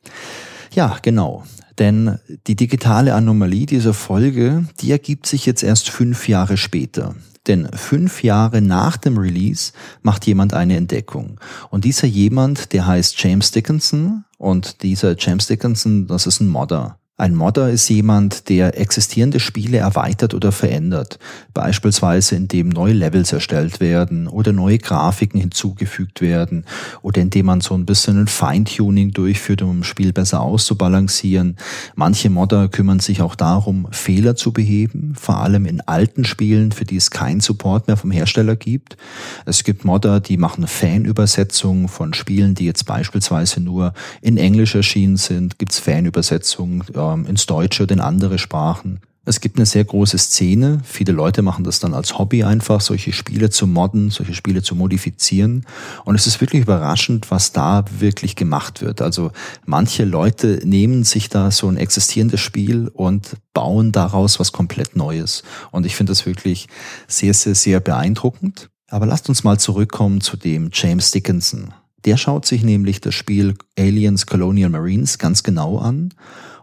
Ja, 0.74 0.98
genau. 1.02 1.44
Denn 1.80 2.20
die 2.48 2.56
digitale 2.56 3.14
Anomalie 3.14 3.66
dieser 3.66 3.94
Folge, 3.94 4.66
die 4.80 4.92
ergibt 4.92 5.26
sich 5.26 5.46
jetzt 5.46 5.64
erst 5.64 5.90
fünf 5.90 6.28
Jahre 6.28 6.58
später. 6.58 7.16
Denn 7.48 7.70
fünf 7.74 8.24
Jahre 8.24 8.62
nach 8.62 8.98
dem 8.98 9.18
Release 9.18 9.72
macht 10.02 10.26
jemand 10.26 10.54
eine 10.54 10.78
Entdeckung. 10.78 11.40
Und 11.70 11.86
dieser 11.86 12.08
jemand, 12.08 12.74
der 12.74 12.88
heißt 12.88 13.22
James 13.22 13.52
Dickinson. 13.52 14.24
Und 14.38 14.82
dieser 14.84 15.16
James 15.18 15.48
Dickinson, 15.48 16.08
das 16.08 16.26
ist 16.26 16.40
ein 16.40 16.48
Modder. 16.48 16.98
Ein 17.18 17.34
Modder 17.34 17.70
ist 17.70 17.88
jemand, 17.88 18.50
der 18.50 18.78
existierende 18.78 19.40
Spiele 19.40 19.78
erweitert 19.78 20.34
oder 20.34 20.52
verändert, 20.52 21.18
beispielsweise 21.54 22.36
indem 22.36 22.68
neue 22.68 22.92
Levels 22.92 23.32
erstellt 23.32 23.80
werden 23.80 24.28
oder 24.28 24.52
neue 24.52 24.80
Grafiken 24.80 25.40
hinzugefügt 25.40 26.20
werden 26.20 26.66
oder 27.04 27.22
indem 27.22 27.46
man 27.46 27.62
so 27.62 27.74
ein 27.74 27.86
bisschen 27.86 28.20
ein 28.20 28.28
Feintuning 28.28 29.12
durchführt, 29.12 29.62
um 29.62 29.80
das 29.80 29.88
Spiel 29.88 30.12
besser 30.12 30.42
auszubalancieren. 30.42 31.56
Manche 31.96 32.30
Modder 32.30 32.68
kümmern 32.68 33.00
sich 33.00 33.22
auch 33.22 33.36
darum, 33.36 33.88
Fehler 33.92 34.36
zu 34.36 34.52
beheben, 34.52 35.14
vor 35.18 35.38
allem 35.38 35.66
in 35.66 35.80
alten 35.80 36.26
Spielen, 36.26 36.74
für 36.74 36.84
die 36.84 36.98
es 36.98 37.12
keinen 37.12 37.40
Support 37.40 37.88
mehr 37.88 37.96
vom 37.96 38.12
Hersteller 38.12 38.58
gibt. 38.58 38.98
Es 39.46 39.64
gibt 39.64 39.86
Modder, 39.86 40.20
die 40.20 40.36
machen 40.36 40.68
Fanübersetzungen 40.68 41.88
von 41.88 42.14
Spielen, 42.14 42.56
die 42.56 42.66
jetzt 42.66 42.86
beispielsweise 42.86 43.62
nur 43.62 43.94
in 44.22 44.36
Englisch 44.36 44.76
erschienen 44.76 45.16
sind, 45.16 45.58
gibt's 45.60 45.80
Fanübersetzungen 45.80 46.84
ähm, 47.14 47.26
ins 47.26 47.46
Deutsche 47.46 47.84
oder 47.84 47.94
in 47.94 48.02
andere 48.02 48.38
Sprachen. 48.38 49.00
Es 49.28 49.42
gibt 49.42 49.58
eine 49.58 49.66
sehr 49.66 49.84
große 49.84 50.20
Szene. 50.20 50.82
Viele 50.84 51.12
Leute 51.12 51.42
machen 51.42 51.64
das 51.64 51.80
dann 51.80 51.96
als 51.96 52.20
Hobby 52.20 52.44
einfach, 52.44 52.80
solche 52.80 53.12
Spiele 53.12 53.50
zu 53.50 53.66
modden, 53.66 54.12
solche 54.12 54.36
Spiele 54.36 54.62
zu 54.62 54.76
modifizieren. 54.76 55.66
Und 56.06 56.14
es 56.14 56.28
ist 56.28 56.40
wirklich 56.42 56.62
überraschend, 56.62 57.32
was 57.32 57.52
da 57.52 57.86
wirklich 57.98 58.36
gemacht 58.36 58.82
wird. 58.84 59.02
Also 59.02 59.32
manche 59.66 60.06
Leute 60.06 60.62
nehmen 60.64 61.04
sich 61.04 61.30
da 61.30 61.50
so 61.50 61.68
ein 61.68 61.78
existierendes 61.78 62.40
Spiel 62.40 62.88
und 62.94 63.38
bauen 63.54 63.92
daraus 63.92 64.40
was 64.40 64.52
komplett 64.52 64.96
Neues. 64.96 65.42
Und 65.72 65.88
ich 65.88 65.96
finde 65.96 66.12
das 66.12 66.28
wirklich 66.28 66.68
sehr, 67.08 67.34
sehr, 67.34 67.56
sehr 67.56 67.80
beeindruckend. 67.80 68.70
Aber 68.90 69.08
lasst 69.08 69.28
uns 69.28 69.44
mal 69.44 69.60
zurückkommen 69.60 70.22
zu 70.22 70.38
dem 70.38 70.70
James 70.72 71.10
Dickinson. 71.10 71.74
Der 72.06 72.18
schaut 72.18 72.46
sich 72.46 72.64
nämlich 72.64 73.02
das 73.02 73.16
Spiel 73.16 73.56
Aliens 73.76 74.28
Colonial 74.28 74.70
Marines 74.70 75.18
ganz 75.18 75.42
genau 75.42 75.80
an 75.80 76.14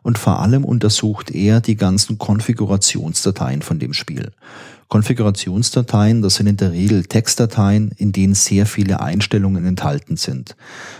und 0.02 0.18
vor 0.18 0.40
allem 0.40 0.64
untersucht 0.64 1.30
er 1.30 1.60
die 1.60 1.76
ganzen 1.76 2.18
Konfigurationsdateien 2.18 3.62
von 3.62 3.78
dem 3.78 3.92
Spiel. 3.92 4.32
Konfigurationsdateien, 4.92 6.20
das 6.20 6.34
sind 6.34 6.48
in 6.48 6.58
der 6.58 6.72
Regel 6.72 7.06
Textdateien, 7.06 7.92
in 7.96 8.12
denen 8.12 8.34
sehr 8.34 8.66
viele 8.66 9.00
Einstellungen 9.00 9.64
enthalten 9.64 10.18
sind. 10.18 10.54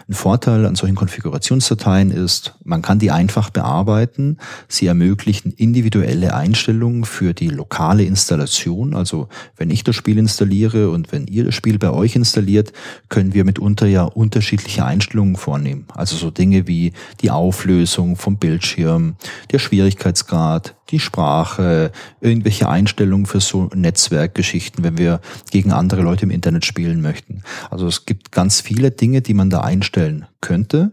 Ein 0.09 0.15
Vorteil 0.15 0.65
an 0.65 0.77
solchen 0.77 0.95
Konfigurationsdateien 0.95 2.11
ist, 2.11 2.55
man 2.65 2.81
kann 2.81 2.99
die 2.99 3.11
einfach 3.11 3.51
bearbeiten. 3.51 4.39
Sie 4.67 4.87
ermöglichen 4.87 5.53
individuelle 5.53 6.35
Einstellungen 6.35 7.05
für 7.05 7.35
die 7.35 7.49
lokale 7.49 8.05
Installation. 8.05 8.95
Also 8.95 9.29
wenn 9.59 9.69
ich 9.69 9.85
das 9.85 9.95
Spiel 9.95 10.17
installiere 10.17 10.89
und 10.89 11.13
wenn 11.13 11.27
ihr 11.27 11.45
das 11.45 11.55
Spiel 11.55 11.79
bei 11.79 11.91
euch 11.91 12.17
installiert, 12.17 12.73
können 13.11 13.35
wir 13.35 13.45
mitunter 13.45 13.87
ja 13.87 14.05
unterschiedliche 14.05 14.87
Einstellungen 14.87 15.37
vornehmen. 15.37 15.85
Also 15.93 16.17
so 16.17 16.31
Dinge 16.31 16.67
wie 16.67 16.95
die 17.21 17.31
Auflösung 17.31 18.17
vom 18.17 18.39
Bildschirm, 18.39 19.17
der 19.51 19.59
Schwierigkeitsgrad, 19.59 20.77
die 20.93 21.01
Sprache, 21.01 21.91
irgendwelche 22.21 22.69
Einstellungen 22.69 23.27
für 23.27 23.41
so 23.41 23.69
Netzwerkgeschichten, 23.75 24.85
wenn 24.85 24.99
wir 24.99 25.21
gegen 25.51 25.73
andere 25.73 26.03
Leute 26.03 26.25
im 26.25 26.31
Internet 26.31 26.65
spielen 26.65 27.01
möchten. 27.01 27.43
Also 27.71 27.87
es 27.87 28.07
gibt 28.07 28.31
ganz 28.31 28.61
viele 28.61 28.91
Dinge, 28.93 29.23
die 29.23 29.35
man 29.35 29.51
da 29.51 29.63
einstellen 29.63 30.27
könnte. 30.41 30.93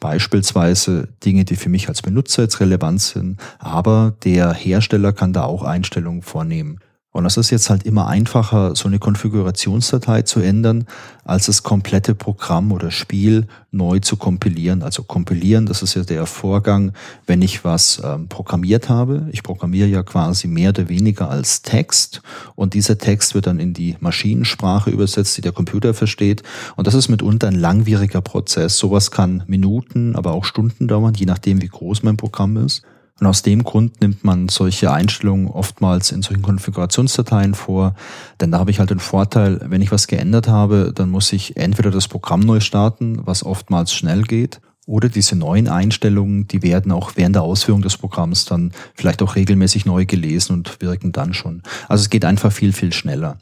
Beispielsweise 0.00 1.08
Dinge, 1.24 1.44
die 1.44 1.56
für 1.56 1.68
mich 1.68 1.88
als 1.88 2.02
Benutzer 2.02 2.42
jetzt 2.42 2.60
relevant 2.60 3.00
sind, 3.00 3.40
aber 3.58 4.14
der 4.24 4.52
Hersteller 4.52 5.12
kann 5.12 5.32
da 5.32 5.44
auch 5.44 5.62
Einstellungen 5.62 6.22
vornehmen. 6.22 6.80
Und 7.14 7.22
das 7.22 7.36
ist 7.36 7.50
jetzt 7.50 7.70
halt 7.70 7.84
immer 7.84 8.08
einfacher, 8.08 8.74
so 8.74 8.88
eine 8.88 8.98
Konfigurationsdatei 8.98 10.22
zu 10.22 10.40
ändern, 10.40 10.84
als 11.22 11.46
das 11.46 11.62
komplette 11.62 12.12
Programm 12.12 12.72
oder 12.72 12.90
Spiel 12.90 13.46
neu 13.70 14.00
zu 14.00 14.16
kompilieren. 14.16 14.82
Also 14.82 15.04
kompilieren, 15.04 15.66
das 15.66 15.82
ist 15.82 15.94
ja 15.94 16.02
der 16.02 16.26
Vorgang, 16.26 16.92
wenn 17.24 17.40
ich 17.40 17.64
was 17.64 18.02
ähm, 18.04 18.26
programmiert 18.26 18.88
habe. 18.88 19.28
Ich 19.30 19.44
programmiere 19.44 19.86
ja 19.86 20.02
quasi 20.02 20.48
mehr 20.48 20.70
oder 20.70 20.88
weniger 20.88 21.30
als 21.30 21.62
Text 21.62 22.20
und 22.56 22.74
dieser 22.74 22.98
Text 22.98 23.36
wird 23.36 23.46
dann 23.46 23.60
in 23.60 23.74
die 23.74 23.96
Maschinensprache 24.00 24.90
übersetzt, 24.90 25.36
die 25.36 25.42
der 25.42 25.52
Computer 25.52 25.94
versteht. 25.94 26.42
Und 26.74 26.88
das 26.88 26.94
ist 26.94 27.08
mitunter 27.08 27.46
ein 27.46 27.54
langwieriger 27.54 28.22
Prozess. 28.22 28.76
Sowas 28.76 29.12
kann 29.12 29.44
Minuten, 29.46 30.16
aber 30.16 30.32
auch 30.32 30.44
Stunden 30.44 30.88
dauern, 30.88 31.14
je 31.14 31.26
nachdem, 31.26 31.62
wie 31.62 31.68
groß 31.68 32.02
mein 32.02 32.16
Programm 32.16 32.56
ist. 32.56 32.82
Und 33.20 33.26
aus 33.28 33.42
dem 33.42 33.62
Grund 33.62 34.00
nimmt 34.00 34.24
man 34.24 34.48
solche 34.48 34.92
Einstellungen 34.92 35.46
oftmals 35.46 36.10
in 36.10 36.22
solchen 36.22 36.42
Konfigurationsdateien 36.42 37.54
vor. 37.54 37.94
Denn 38.40 38.50
da 38.50 38.58
habe 38.58 38.72
ich 38.72 38.80
halt 38.80 38.90
den 38.90 38.98
Vorteil, 38.98 39.60
wenn 39.64 39.82
ich 39.82 39.92
was 39.92 40.08
geändert 40.08 40.48
habe, 40.48 40.92
dann 40.92 41.10
muss 41.10 41.32
ich 41.32 41.56
entweder 41.56 41.90
das 41.90 42.08
Programm 42.08 42.40
neu 42.40 42.58
starten, 42.60 43.24
was 43.24 43.44
oftmals 43.44 43.94
schnell 43.94 44.22
geht, 44.22 44.60
oder 44.86 45.08
diese 45.08 45.36
neuen 45.36 45.68
Einstellungen, 45.68 46.46
die 46.46 46.62
werden 46.62 46.92
auch 46.92 47.12
während 47.14 47.36
der 47.36 47.42
Ausführung 47.42 47.82
des 47.82 47.96
Programms 47.96 48.44
dann 48.44 48.72
vielleicht 48.94 49.22
auch 49.22 49.34
regelmäßig 49.36 49.86
neu 49.86 50.04
gelesen 50.04 50.52
und 50.52 50.80
wirken 50.82 51.12
dann 51.12 51.32
schon. 51.32 51.62
Also 51.88 52.02
es 52.02 52.10
geht 52.10 52.24
einfach 52.24 52.52
viel, 52.52 52.72
viel 52.72 52.92
schneller. 52.92 53.38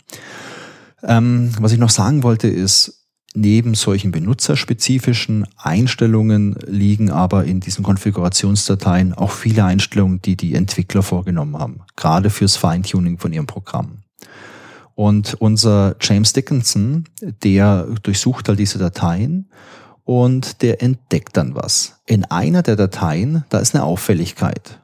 Ähm, 1.02 1.50
was 1.58 1.72
ich 1.72 1.78
noch 1.78 1.90
sagen 1.90 2.22
wollte 2.22 2.46
ist, 2.46 3.01
Neben 3.34 3.74
solchen 3.74 4.12
benutzerspezifischen 4.12 5.46
Einstellungen 5.56 6.56
liegen 6.66 7.10
aber 7.10 7.44
in 7.44 7.60
diesen 7.60 7.82
Konfigurationsdateien 7.82 9.14
auch 9.14 9.30
viele 9.30 9.64
Einstellungen, 9.64 10.20
die 10.20 10.36
die 10.36 10.54
Entwickler 10.54 11.02
vorgenommen 11.02 11.58
haben, 11.58 11.80
gerade 11.96 12.28
fürs 12.28 12.56
Feintuning 12.56 13.18
von 13.18 13.32
ihrem 13.32 13.46
Programm. 13.46 14.02
Und 14.94 15.34
unser 15.40 15.96
James 16.00 16.34
Dickinson, 16.34 17.04
der 17.42 17.86
durchsucht 18.02 18.48
halt 18.48 18.58
diese 18.58 18.78
Dateien 18.78 19.48
und 20.04 20.60
der 20.60 20.82
entdeckt 20.82 21.36
dann 21.38 21.54
was. 21.54 22.02
In 22.06 22.26
einer 22.26 22.62
der 22.62 22.76
Dateien, 22.76 23.44
da 23.48 23.58
ist 23.58 23.74
eine 23.74 23.84
Auffälligkeit. 23.84 24.80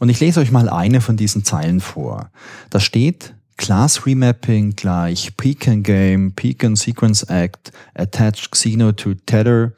Und 0.00 0.10
ich 0.10 0.20
lese 0.20 0.40
euch 0.40 0.50
mal 0.50 0.68
eine 0.68 1.00
von 1.00 1.16
diesen 1.16 1.44
Zeilen 1.44 1.80
vor. 1.80 2.30
Da 2.68 2.80
steht, 2.80 3.34
Class 3.56 4.06
Remapping 4.06 4.76
gleich 4.76 5.36
Pecan 5.36 5.82
Game, 5.82 6.32
Pecan 6.32 6.76
Sequence 6.76 7.22
Act, 7.24 7.72
Attach 7.94 8.50
Xeno 8.52 8.92
to 8.92 9.14
Tether, 9.26 9.72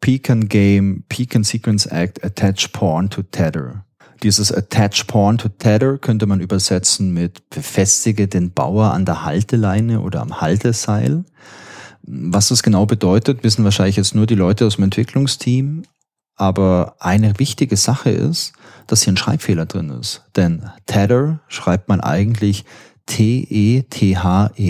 Pecan 0.00 0.48
Game, 0.48 1.04
Pecan 1.08 1.44
Sequence 1.44 1.86
Act, 1.86 2.22
Attach 2.24 2.72
Porn 2.72 3.10
to 3.10 3.22
Tether. 3.22 3.84
Dieses 4.22 4.52
Attach 4.52 5.06
Pawn 5.06 5.36
to 5.36 5.48
Tether 5.48 5.98
könnte 5.98 6.26
man 6.26 6.40
übersetzen 6.40 7.12
mit 7.12 7.50
befestige 7.50 8.26
den 8.26 8.52
Bauer 8.52 8.92
an 8.92 9.04
der 9.04 9.24
Halteleine 9.24 10.00
oder 10.00 10.22
am 10.22 10.40
Halteseil. 10.40 11.24
Was 12.02 12.48
das 12.48 12.62
genau 12.62 12.86
bedeutet, 12.86 13.44
wissen 13.44 13.64
wahrscheinlich 13.64 13.96
jetzt 13.96 14.14
nur 14.14 14.26
die 14.26 14.34
Leute 14.34 14.66
aus 14.66 14.76
dem 14.76 14.84
Entwicklungsteam. 14.84 15.82
Aber 16.36 16.96
eine 17.00 17.38
wichtige 17.38 17.76
Sache 17.76 18.10
ist, 18.10 18.54
dass 18.86 19.02
hier 19.02 19.12
ein 19.12 19.18
Schreibfehler 19.18 19.66
drin 19.66 19.90
ist. 19.90 20.22
Denn 20.36 20.70
Tether 20.86 21.40
schreibt 21.48 21.88
man 21.88 22.00
eigentlich 22.00 22.64
T-E-T-H-E-R 23.06 24.68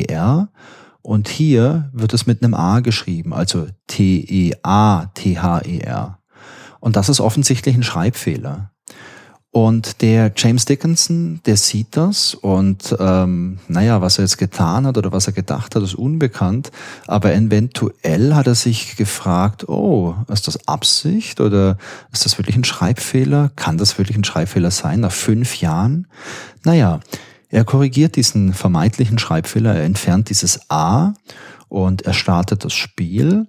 und 1.03 1.29
hier 1.29 1.91
wird 1.93 2.15
es 2.15 2.27
mit 2.27 2.43
einem 2.43 2.55
A 2.55 2.81
geschrieben, 2.81 3.35
also 3.35 3.67
T-E-A-T-H-E-R. 3.89 4.59
Und 6.81 6.97
das 6.97 7.09
ist 7.09 7.21
offensichtlich 7.21 7.75
ein 7.75 7.83
Schreibfehler. 7.83 8.71
Und 9.55 10.03
der 10.03 10.33
James 10.35 10.65
Dickinson, 10.65 11.41
der 11.47 11.57
sieht 11.57 11.97
das 11.97 12.35
und 12.35 12.97
ähm, 12.99 13.61
naja, 13.69 14.01
was 14.01 14.19
er 14.19 14.25
jetzt 14.25 14.37
getan 14.37 14.85
hat 14.85 14.99
oder 14.99 15.13
was 15.13 15.29
er 15.29 15.33
gedacht 15.33 15.77
hat, 15.77 15.83
ist 15.85 15.95
unbekannt. 15.95 16.73
Aber 17.07 17.33
eventuell 17.33 18.35
hat 18.35 18.49
er 18.49 18.57
sich 18.57 18.97
gefragt, 18.97 19.69
oh, 19.69 20.17
ist 20.29 20.49
das 20.49 20.67
Absicht 20.67 21.41
oder 21.41 21.79
ist 22.13 22.25
das 22.25 22.37
wirklich 22.37 22.57
ein 22.57 22.65
Schreibfehler? 22.65 23.53
Kann 23.55 23.79
das 23.79 23.97
wirklich 23.97 24.17
ein 24.17 24.25
Schreibfehler 24.25 24.73
sein 24.73 25.01
nach 25.01 25.13
fünf 25.13 25.61
Jahren? 25.61 26.09
Naja, 26.65 26.99
er 27.55 27.65
korrigiert 27.65 28.17
diesen 28.17 28.53
vermeintlichen 28.53 29.17
Schreibfehler, 29.17 29.77
er 29.77 29.85
entfernt 29.85 30.29
dieses 30.29 30.71
A 30.71 31.15
und 31.69 32.03
er 32.03 32.13
startet 32.13 32.65
das 32.65 32.73
Spiel 32.73 33.47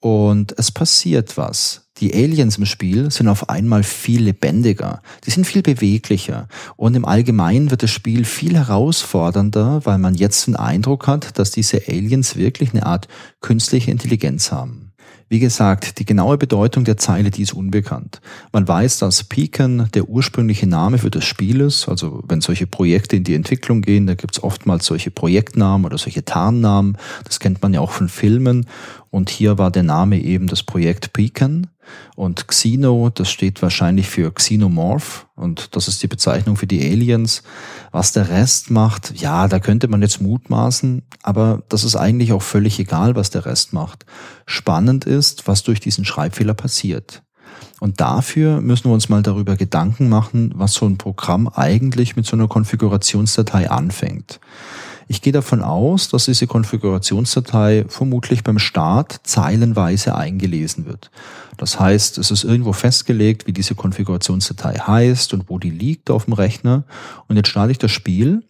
und 0.00 0.58
es 0.58 0.72
passiert 0.72 1.36
was. 1.36 1.88
Die 1.98 2.12
Aliens 2.12 2.58
im 2.58 2.66
Spiel 2.66 3.08
sind 3.12 3.28
auf 3.28 3.48
einmal 3.48 3.84
viel 3.84 4.24
lebendiger, 4.24 5.00
die 5.24 5.30
sind 5.30 5.46
viel 5.46 5.62
beweglicher 5.62 6.48
und 6.74 6.96
im 6.96 7.04
Allgemeinen 7.04 7.70
wird 7.70 7.84
das 7.84 7.92
Spiel 7.92 8.24
viel 8.24 8.56
herausfordernder, 8.56 9.82
weil 9.84 9.98
man 9.98 10.16
jetzt 10.16 10.48
den 10.48 10.56
Eindruck 10.56 11.06
hat, 11.06 11.38
dass 11.38 11.52
diese 11.52 11.86
Aliens 11.86 12.34
wirklich 12.34 12.72
eine 12.72 12.84
Art 12.84 13.06
künstliche 13.40 13.92
Intelligenz 13.92 14.50
haben. 14.50 14.85
Wie 15.28 15.40
gesagt, 15.40 15.98
die 15.98 16.04
genaue 16.04 16.38
Bedeutung 16.38 16.84
der 16.84 16.98
Zeile, 16.98 17.32
die 17.32 17.42
ist 17.42 17.52
unbekannt. 17.52 18.20
Man 18.52 18.68
weiß, 18.68 18.98
dass 18.98 19.24
Pecan 19.24 19.88
der 19.92 20.08
ursprüngliche 20.08 20.68
Name 20.68 20.98
für 20.98 21.10
das 21.10 21.24
Spiel 21.24 21.62
ist. 21.62 21.88
Also 21.88 22.22
wenn 22.28 22.40
solche 22.40 22.68
Projekte 22.68 23.16
in 23.16 23.24
die 23.24 23.34
Entwicklung 23.34 23.82
gehen, 23.82 24.06
da 24.06 24.14
gibt 24.14 24.36
es 24.36 24.42
oftmals 24.44 24.86
solche 24.86 25.10
Projektnamen 25.10 25.84
oder 25.84 25.98
solche 25.98 26.24
Tarnnamen. 26.24 26.96
Das 27.24 27.40
kennt 27.40 27.60
man 27.60 27.74
ja 27.74 27.80
auch 27.80 27.90
von 27.90 28.08
Filmen. 28.08 28.66
Und 29.10 29.28
hier 29.28 29.58
war 29.58 29.72
der 29.72 29.82
Name 29.82 30.20
eben 30.20 30.46
das 30.46 30.62
Projekt 30.62 31.12
Pecan. 31.12 31.66
Und 32.14 32.48
Xeno, 32.48 33.10
das 33.10 33.30
steht 33.30 33.62
wahrscheinlich 33.62 34.08
für 34.08 34.32
Xenomorph 34.32 35.26
und 35.34 35.76
das 35.76 35.88
ist 35.88 36.02
die 36.02 36.08
Bezeichnung 36.08 36.56
für 36.56 36.66
die 36.66 36.82
Aliens. 36.82 37.42
Was 37.92 38.12
der 38.12 38.28
Rest 38.28 38.70
macht, 38.70 39.20
ja, 39.20 39.48
da 39.48 39.58
könnte 39.58 39.88
man 39.88 40.02
jetzt 40.02 40.20
mutmaßen, 40.20 41.02
aber 41.22 41.62
das 41.68 41.84
ist 41.84 41.96
eigentlich 41.96 42.32
auch 42.32 42.42
völlig 42.42 42.78
egal, 42.78 43.16
was 43.16 43.30
der 43.30 43.46
Rest 43.46 43.72
macht. 43.72 44.06
Spannend 44.46 45.04
ist, 45.04 45.46
was 45.46 45.62
durch 45.62 45.80
diesen 45.80 46.04
Schreibfehler 46.04 46.54
passiert. 46.54 47.22
Und 47.80 48.00
dafür 48.00 48.60
müssen 48.60 48.88
wir 48.88 48.94
uns 48.94 49.08
mal 49.08 49.22
darüber 49.22 49.56
Gedanken 49.56 50.08
machen, 50.08 50.52
was 50.54 50.72
so 50.72 50.86
ein 50.86 50.98
Programm 50.98 51.48
eigentlich 51.48 52.16
mit 52.16 52.26
so 52.26 52.36
einer 52.36 52.48
Konfigurationsdatei 52.48 53.70
anfängt. 53.70 54.40
Ich 55.08 55.22
gehe 55.22 55.32
davon 55.32 55.62
aus, 55.62 56.08
dass 56.08 56.24
diese 56.24 56.46
Konfigurationsdatei 56.46 57.84
vermutlich 57.88 58.42
beim 58.42 58.58
Start 58.58 59.20
zeilenweise 59.22 60.16
eingelesen 60.16 60.86
wird. 60.86 61.10
Das 61.56 61.78
heißt, 61.78 62.18
es 62.18 62.30
ist 62.30 62.44
irgendwo 62.44 62.72
festgelegt, 62.72 63.46
wie 63.46 63.52
diese 63.52 63.74
Konfigurationsdatei 63.74 64.74
heißt 64.74 65.32
und 65.32 65.48
wo 65.48 65.58
die 65.58 65.70
liegt 65.70 66.10
auf 66.10 66.24
dem 66.24 66.34
Rechner. 66.34 66.84
Und 67.28 67.36
jetzt 67.36 67.48
starte 67.48 67.72
ich 67.72 67.78
das 67.78 67.92
Spiel. 67.92 68.42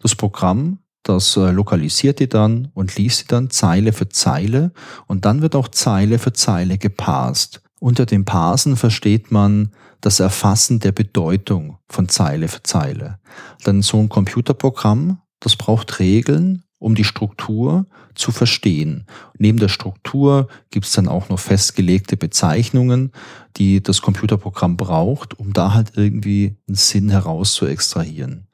Das 0.00 0.14
Programm 0.14 0.78
das 1.04 1.36
äh, 1.36 1.50
lokalisiert 1.50 2.18
die 2.18 2.28
dann 2.28 2.70
und 2.74 2.96
liest 2.96 3.18
sie 3.18 3.26
dann 3.28 3.50
Zeile 3.50 3.92
für 3.92 4.08
Zeile 4.08 4.72
und 5.06 5.26
dann 5.26 5.42
wird 5.42 5.54
auch 5.54 5.68
Zeile 5.68 6.18
für 6.18 6.32
Zeile 6.32 6.78
geparst. 6.78 7.60
Unter 7.78 8.06
dem 8.06 8.24
Parsen 8.24 8.76
versteht 8.76 9.30
man 9.30 9.70
das 10.00 10.18
Erfassen 10.18 10.80
der 10.80 10.92
Bedeutung 10.92 11.78
von 11.88 12.08
Zeile 12.08 12.48
für 12.48 12.62
Zeile. 12.62 13.18
Denn 13.66 13.82
so 13.82 13.98
ein 13.98 14.08
Computerprogramm 14.08 15.18
das 15.40 15.56
braucht 15.56 15.98
Regeln, 15.98 16.64
um 16.78 16.94
die 16.94 17.04
Struktur 17.04 17.86
zu 18.14 18.30
verstehen. 18.30 19.06
Neben 19.38 19.58
der 19.58 19.68
Struktur 19.68 20.48
gibt 20.70 20.86
es 20.86 20.92
dann 20.92 21.08
auch 21.08 21.28
noch 21.28 21.38
festgelegte 21.38 22.16
Bezeichnungen, 22.16 23.12
die 23.56 23.82
das 23.82 24.02
Computerprogramm 24.02 24.76
braucht, 24.76 25.38
um 25.38 25.52
da 25.52 25.72
halt 25.72 25.92
irgendwie 25.96 26.56
einen 26.68 26.76
Sinn 26.76 27.08
heraus 27.08 27.54
zu 27.54 27.66
extrahieren. 27.66 28.46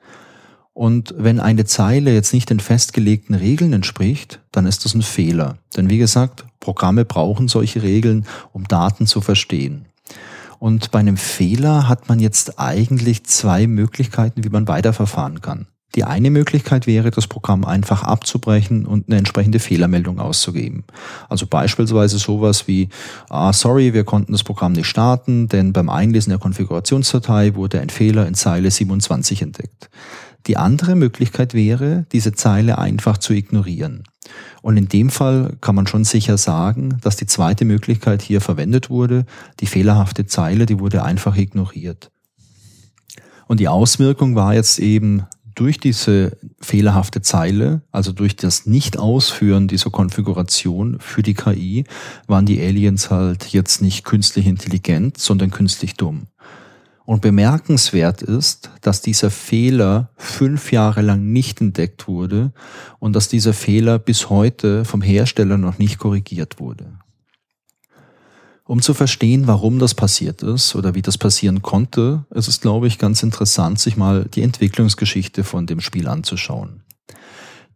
Und 0.72 1.14
wenn 1.18 1.40
eine 1.40 1.64
Zeile 1.64 2.14
jetzt 2.14 2.32
nicht 2.32 2.48
den 2.48 2.60
festgelegten 2.60 3.34
Regeln 3.34 3.72
entspricht, 3.72 4.40
dann 4.52 4.66
ist 4.66 4.84
das 4.84 4.94
ein 4.94 5.02
Fehler. 5.02 5.58
Denn 5.76 5.90
wie 5.90 5.98
gesagt, 5.98 6.44
Programme 6.60 7.04
brauchen 7.04 7.48
solche 7.48 7.82
Regeln, 7.82 8.26
um 8.52 8.68
Daten 8.68 9.06
zu 9.06 9.20
verstehen. 9.20 9.86
Und 10.58 10.90
bei 10.90 11.00
einem 11.00 11.16
Fehler 11.16 11.88
hat 11.88 12.08
man 12.08 12.20
jetzt 12.20 12.58
eigentlich 12.58 13.24
zwei 13.24 13.66
Möglichkeiten, 13.66 14.44
wie 14.44 14.50
man 14.50 14.68
weiterverfahren 14.68 15.40
kann. 15.40 15.66
Die 15.96 16.04
eine 16.04 16.30
Möglichkeit 16.30 16.86
wäre, 16.86 17.10
das 17.10 17.26
Programm 17.26 17.64
einfach 17.64 18.04
abzubrechen 18.04 18.86
und 18.86 19.08
eine 19.08 19.18
entsprechende 19.18 19.58
Fehlermeldung 19.58 20.20
auszugeben. 20.20 20.84
Also 21.28 21.46
beispielsweise 21.46 22.18
sowas 22.18 22.68
wie, 22.68 22.88
ah, 23.28 23.52
sorry, 23.52 23.92
wir 23.92 24.04
konnten 24.04 24.32
das 24.32 24.44
Programm 24.44 24.72
nicht 24.72 24.86
starten, 24.86 25.48
denn 25.48 25.72
beim 25.72 25.88
Einlesen 25.88 26.30
der 26.30 26.38
Konfigurationsdatei 26.38 27.56
wurde 27.56 27.80
ein 27.80 27.90
Fehler 27.90 28.26
in 28.28 28.34
Zeile 28.34 28.70
27 28.70 29.42
entdeckt. 29.42 29.90
Die 30.46 30.56
andere 30.56 30.94
Möglichkeit 30.94 31.54
wäre, 31.54 32.06
diese 32.12 32.32
Zeile 32.32 32.78
einfach 32.78 33.18
zu 33.18 33.32
ignorieren. 33.32 34.04
Und 34.62 34.76
in 34.76 34.88
dem 34.88 35.10
Fall 35.10 35.56
kann 35.60 35.74
man 35.74 35.86
schon 35.86 36.04
sicher 36.04 36.38
sagen, 36.38 36.98
dass 37.02 37.16
die 37.16 37.26
zweite 37.26 37.64
Möglichkeit 37.64 38.22
hier 38.22 38.40
verwendet 38.40 38.90
wurde. 38.90 39.26
Die 39.60 39.66
fehlerhafte 39.66 40.26
Zeile, 40.26 40.66
die 40.66 40.78
wurde 40.78 41.02
einfach 41.02 41.36
ignoriert. 41.36 42.10
Und 43.48 43.58
die 43.58 43.68
Auswirkung 43.68 44.36
war 44.36 44.54
jetzt 44.54 44.78
eben 44.78 45.24
durch 45.60 45.78
diese 45.78 46.38
fehlerhafte 46.62 47.20
Zeile, 47.20 47.82
also 47.92 48.12
durch 48.12 48.34
das 48.34 48.64
Nicht-Ausführen 48.64 49.68
dieser 49.68 49.90
Konfiguration 49.90 50.98
für 51.00 51.22
die 51.22 51.34
KI, 51.34 51.84
waren 52.26 52.46
die 52.46 52.62
Aliens 52.62 53.10
halt 53.10 53.44
jetzt 53.48 53.82
nicht 53.82 54.06
künstlich 54.06 54.46
intelligent, 54.46 55.18
sondern 55.18 55.50
künstlich 55.50 55.94
dumm. 55.94 56.28
Und 57.04 57.20
bemerkenswert 57.20 58.22
ist, 58.22 58.70
dass 58.80 59.02
dieser 59.02 59.30
Fehler 59.30 60.08
fünf 60.16 60.72
Jahre 60.72 61.02
lang 61.02 61.30
nicht 61.30 61.60
entdeckt 61.60 62.08
wurde 62.08 62.52
und 62.98 63.14
dass 63.14 63.28
dieser 63.28 63.52
Fehler 63.52 63.98
bis 63.98 64.30
heute 64.30 64.86
vom 64.86 65.02
Hersteller 65.02 65.58
noch 65.58 65.76
nicht 65.76 65.98
korrigiert 65.98 66.58
wurde. 66.58 66.86
Um 68.70 68.80
zu 68.80 68.94
verstehen, 68.94 69.48
warum 69.48 69.80
das 69.80 69.96
passiert 69.96 70.44
ist 70.44 70.76
oder 70.76 70.94
wie 70.94 71.02
das 71.02 71.18
passieren 71.18 71.60
konnte, 71.60 72.24
ist 72.30 72.46
es, 72.46 72.60
glaube 72.60 72.86
ich, 72.86 72.98
ganz 73.00 73.24
interessant, 73.24 73.80
sich 73.80 73.96
mal 73.96 74.26
die 74.32 74.42
Entwicklungsgeschichte 74.42 75.42
von 75.42 75.66
dem 75.66 75.80
Spiel 75.80 76.06
anzuschauen. 76.06 76.84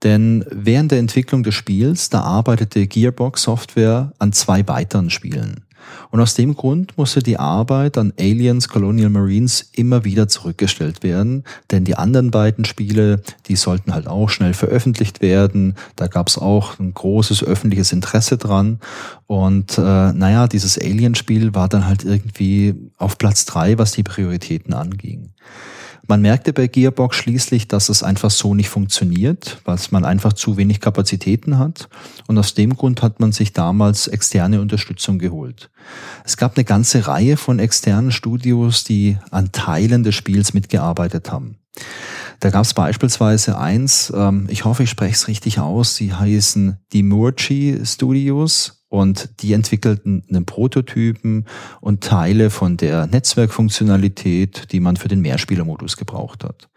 Denn 0.04 0.44
während 0.52 0.92
der 0.92 1.00
Entwicklung 1.00 1.42
des 1.42 1.56
Spiels, 1.56 2.10
da 2.10 2.20
arbeitete 2.20 2.86
Gearbox 2.86 3.42
Software 3.42 4.12
an 4.20 4.32
zwei 4.32 4.68
weiteren 4.68 5.10
Spielen. 5.10 5.64
Und 6.10 6.20
aus 6.20 6.34
dem 6.34 6.54
Grund 6.54 6.96
musste 6.96 7.20
die 7.20 7.38
Arbeit 7.38 7.98
an 7.98 8.12
Aliens 8.18 8.68
Colonial 8.68 9.10
Marines 9.10 9.70
immer 9.72 10.04
wieder 10.04 10.28
zurückgestellt 10.28 11.02
werden, 11.02 11.44
denn 11.70 11.84
die 11.84 11.96
anderen 11.96 12.30
beiden 12.30 12.64
Spiele, 12.64 13.22
die 13.46 13.56
sollten 13.56 13.94
halt 13.94 14.06
auch 14.06 14.28
schnell 14.28 14.54
veröffentlicht 14.54 15.22
werden. 15.22 15.74
Da 15.96 16.06
gab 16.06 16.28
es 16.28 16.38
auch 16.38 16.78
ein 16.78 16.94
großes 16.94 17.42
öffentliches 17.44 17.92
Interesse 17.92 18.38
dran. 18.38 18.80
Und 19.26 19.78
äh, 19.78 19.80
naja, 20.12 20.46
dieses 20.46 20.78
Alien-Spiel 20.78 21.54
war 21.54 21.68
dann 21.68 21.86
halt 21.86 22.04
irgendwie 22.04 22.74
auf 22.98 23.18
Platz 23.18 23.44
drei, 23.44 23.78
was 23.78 23.92
die 23.92 24.02
Prioritäten 24.02 24.74
anging. 24.74 25.30
Man 26.06 26.20
merkte 26.20 26.52
bei 26.52 26.66
Gearbox 26.66 27.16
schließlich, 27.16 27.68
dass 27.68 27.88
es 27.88 28.02
einfach 28.02 28.30
so 28.30 28.54
nicht 28.54 28.68
funktioniert, 28.68 29.58
weil 29.64 29.78
man 29.90 30.04
einfach 30.04 30.34
zu 30.34 30.56
wenig 30.56 30.80
Kapazitäten 30.80 31.58
hat. 31.58 31.88
Und 32.26 32.36
aus 32.38 32.54
dem 32.54 32.76
Grund 32.76 33.02
hat 33.02 33.20
man 33.20 33.32
sich 33.32 33.52
damals 33.52 34.06
externe 34.06 34.60
Unterstützung 34.60 35.18
geholt. 35.18 35.70
Es 36.24 36.36
gab 36.36 36.56
eine 36.56 36.64
ganze 36.64 37.06
Reihe 37.06 37.36
von 37.36 37.58
externen 37.58 38.12
Studios, 38.12 38.84
die 38.84 39.16
an 39.30 39.52
Teilen 39.52 40.02
des 40.02 40.14
Spiels 40.14 40.52
mitgearbeitet 40.52 41.32
haben. 41.32 41.56
Da 42.40 42.50
gab 42.50 42.64
es 42.64 42.74
beispielsweise 42.74 43.58
eins, 43.58 44.12
ähm, 44.14 44.46
ich 44.50 44.64
hoffe, 44.64 44.82
ich 44.82 44.90
spreche 44.90 45.14
es 45.14 45.28
richtig 45.28 45.58
aus, 45.58 45.96
die 45.96 46.12
heißen 46.12 46.78
die 46.92 47.02
Murchi 47.02 47.80
Studios 47.84 48.83
und 48.94 49.42
die 49.42 49.52
entwickelten 49.54 50.22
einen 50.28 50.46
Prototypen 50.46 51.46
und 51.80 52.04
Teile 52.04 52.48
von 52.48 52.76
der 52.76 53.08
Netzwerkfunktionalität, 53.08 54.70
die 54.70 54.78
man 54.78 54.96
für 54.96 55.08
den 55.08 55.20
Mehrspielermodus 55.20 55.96
gebraucht 55.96 56.44
hat. 56.44 56.68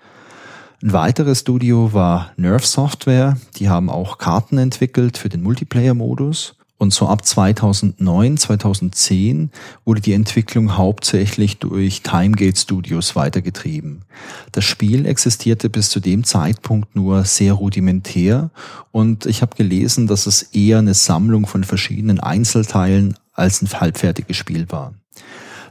Ein 0.81 0.93
weiteres 0.93 1.41
Studio 1.41 1.93
war 1.93 2.31
Nerve 2.35 2.65
Software. 2.65 3.37
Die 3.57 3.69
haben 3.69 3.91
auch 3.91 4.17
Karten 4.17 4.57
entwickelt 4.57 5.19
für 5.19 5.29
den 5.29 5.43
Multiplayer-Modus. 5.43 6.56
Und 6.79 6.93
so 6.93 7.07
ab 7.07 7.25
2009, 7.25 8.37
2010 8.37 9.49
wurde 9.83 10.01
die 10.01 10.13
Entwicklung 10.13 10.77
hauptsächlich 10.77 11.57
durch 11.57 12.03
Timegate 12.03 12.57
Studios 12.57 13.15
weitergetrieben. 13.15 14.03
Das 14.51 14.63
Spiel 14.63 15.07
existierte 15.07 15.69
bis 15.69 15.89
zu 15.89 15.99
dem 15.99 16.23
Zeitpunkt 16.23 16.95
nur 16.95 17.25
sehr 17.25 17.53
rudimentär 17.53 18.51
und 18.91 19.25
ich 19.25 19.41
habe 19.41 19.55
gelesen, 19.55 20.05
dass 20.05 20.27
es 20.27 20.43
eher 20.43 20.77
eine 20.77 20.93
Sammlung 20.93 21.47
von 21.47 21.63
verschiedenen 21.63 22.19
Einzelteilen 22.19 23.15
als 23.33 23.61
ein 23.61 23.69
halbfertiges 23.69 24.37
Spiel 24.37 24.69
war. 24.69 24.93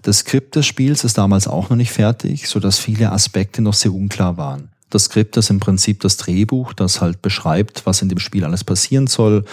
Das 0.02 0.18
Skript 0.18 0.56
des 0.56 0.66
Spiels 0.66 1.04
ist 1.04 1.18
damals 1.18 1.46
auch 1.46 1.70
noch 1.70 1.76
nicht 1.76 1.92
fertig, 1.92 2.48
so 2.48 2.60
dass 2.60 2.78
viele 2.78 3.12
Aspekte 3.12 3.62
noch 3.62 3.74
sehr 3.74 3.92
unklar 3.92 4.36
waren. 4.36 4.70
Das 4.96 5.04
Skript 5.04 5.36
ist 5.36 5.50
im 5.50 5.60
Prinzip 5.60 6.00
das 6.00 6.16
Drehbuch, 6.16 6.72
das 6.72 7.02
halt 7.02 7.20
beschreibt, 7.20 7.84
was 7.84 8.00
in 8.00 8.08
dem 8.08 8.18
Spiel 8.18 8.46
alles 8.46 8.64
passieren 8.64 9.08
soll, 9.08 9.44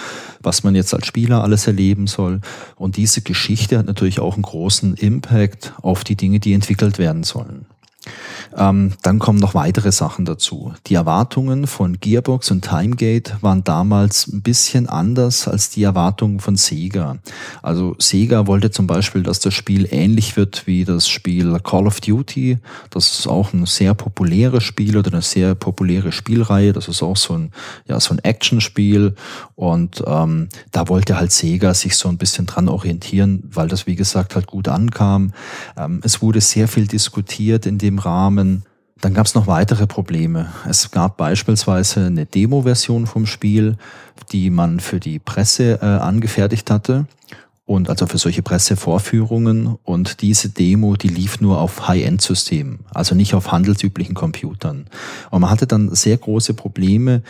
was 0.41 0.63
man 0.63 0.73
jetzt 0.73 0.93
als 0.93 1.05
Spieler 1.05 1.43
alles 1.43 1.67
erleben 1.67 2.07
soll. 2.07 2.39
Und 2.77 2.95
diese 2.95 3.19
Geschichte 3.19 3.77
hat 3.77 3.85
natürlich 3.85 4.21
auch 4.21 4.35
einen 4.35 4.43
großen 4.43 4.93
Impact 4.93 5.73
auf 5.81 6.05
die 6.05 6.15
Dinge, 6.15 6.39
die 6.39 6.53
entwickelt 6.53 6.97
werden 6.97 7.23
sollen. 7.23 7.65
Ähm, 8.55 8.93
dann 9.01 9.19
kommen 9.19 9.39
noch 9.39 9.55
weitere 9.55 9.91
Sachen 9.91 10.25
dazu. 10.25 10.73
Die 10.87 10.95
Erwartungen 10.95 11.67
von 11.67 11.99
Gearbox 11.99 12.51
und 12.51 12.63
Timegate 12.63 13.37
waren 13.41 13.63
damals 13.63 14.27
ein 14.27 14.41
bisschen 14.41 14.87
anders 14.87 15.47
als 15.47 15.69
die 15.69 15.83
Erwartungen 15.83 16.39
von 16.39 16.55
Sega. 16.55 17.17
Also 17.61 17.95
Sega 17.99 18.47
wollte 18.47 18.71
zum 18.71 18.87
Beispiel, 18.87 19.23
dass 19.23 19.39
das 19.39 19.53
Spiel 19.53 19.87
ähnlich 19.91 20.37
wird 20.37 20.67
wie 20.67 20.85
das 20.85 21.07
Spiel 21.07 21.59
Call 21.63 21.87
of 21.87 22.01
Duty. 22.01 22.59
Das 22.89 23.19
ist 23.19 23.27
auch 23.27 23.53
ein 23.53 23.65
sehr 23.65 23.93
populäres 23.93 24.63
Spiel 24.63 24.97
oder 24.97 25.11
eine 25.11 25.21
sehr 25.21 25.55
populäre 25.55 26.11
Spielreihe. 26.11 26.73
Das 26.73 26.87
ist 26.87 27.01
auch 27.01 27.17
so 27.17 27.33
ein, 27.33 27.51
ja, 27.87 27.99
so 27.99 28.13
ein 28.13 28.19
Actionspiel. 28.19 29.15
Und 29.55 30.03
ähm, 30.05 30.49
da 30.71 30.87
wollte 30.89 31.17
halt 31.17 31.31
Sega 31.31 31.73
sich 31.73 31.95
so 31.95 32.09
ein 32.09 32.17
bisschen 32.17 32.45
dran 32.45 32.69
orientieren, 32.69 33.43
weil 33.51 33.67
das, 33.67 33.87
wie 33.87 33.95
gesagt, 33.95 34.35
halt 34.35 34.47
gut 34.47 34.67
ankam. 34.67 35.33
Ähm, 35.77 36.01
es 36.03 36.21
wurde 36.21 36.41
sehr 36.41 36.67
viel 36.67 36.87
diskutiert 36.87 37.65
in 37.65 37.77
dem 37.77 37.92
Rahmen 37.99 38.33
Namen. 38.33 38.63
Dann 39.01 39.13
gab 39.13 39.25
es 39.25 39.35
noch 39.35 39.47
weitere 39.47 39.85
Probleme. 39.85 40.53
Es 40.67 40.89
gab 40.91 41.17
beispielsweise 41.17 42.05
eine 42.05 42.25
Demo-Version 42.25 43.05
vom 43.05 43.25
Spiel, 43.25 43.75
die 44.31 44.49
man 44.49 44.79
für 44.79 44.99
die 44.99 45.19
Presse 45.19 45.79
äh, 45.81 45.85
angefertigt 45.85 46.71
hatte 46.71 47.05
und 47.65 47.89
also 47.89 48.07
für 48.07 48.17
solche 48.17 48.41
Pressevorführungen 48.41 49.77
und 49.83 50.21
diese 50.21 50.49
Demo, 50.49 50.95
die 50.95 51.09
lief 51.09 51.41
nur 51.41 51.59
auf 51.59 51.87
High-End-Systemen, 51.87 52.85
also 52.93 53.13
nicht 53.13 53.35
auf 53.35 53.51
handelsüblichen 53.51 54.15
Computern. 54.15 54.85
Und 55.31 55.41
man 55.41 55.49
hatte 55.49 55.67
dann 55.67 55.93
sehr 55.93 56.17
große 56.17 56.53
Probleme, 56.53 57.23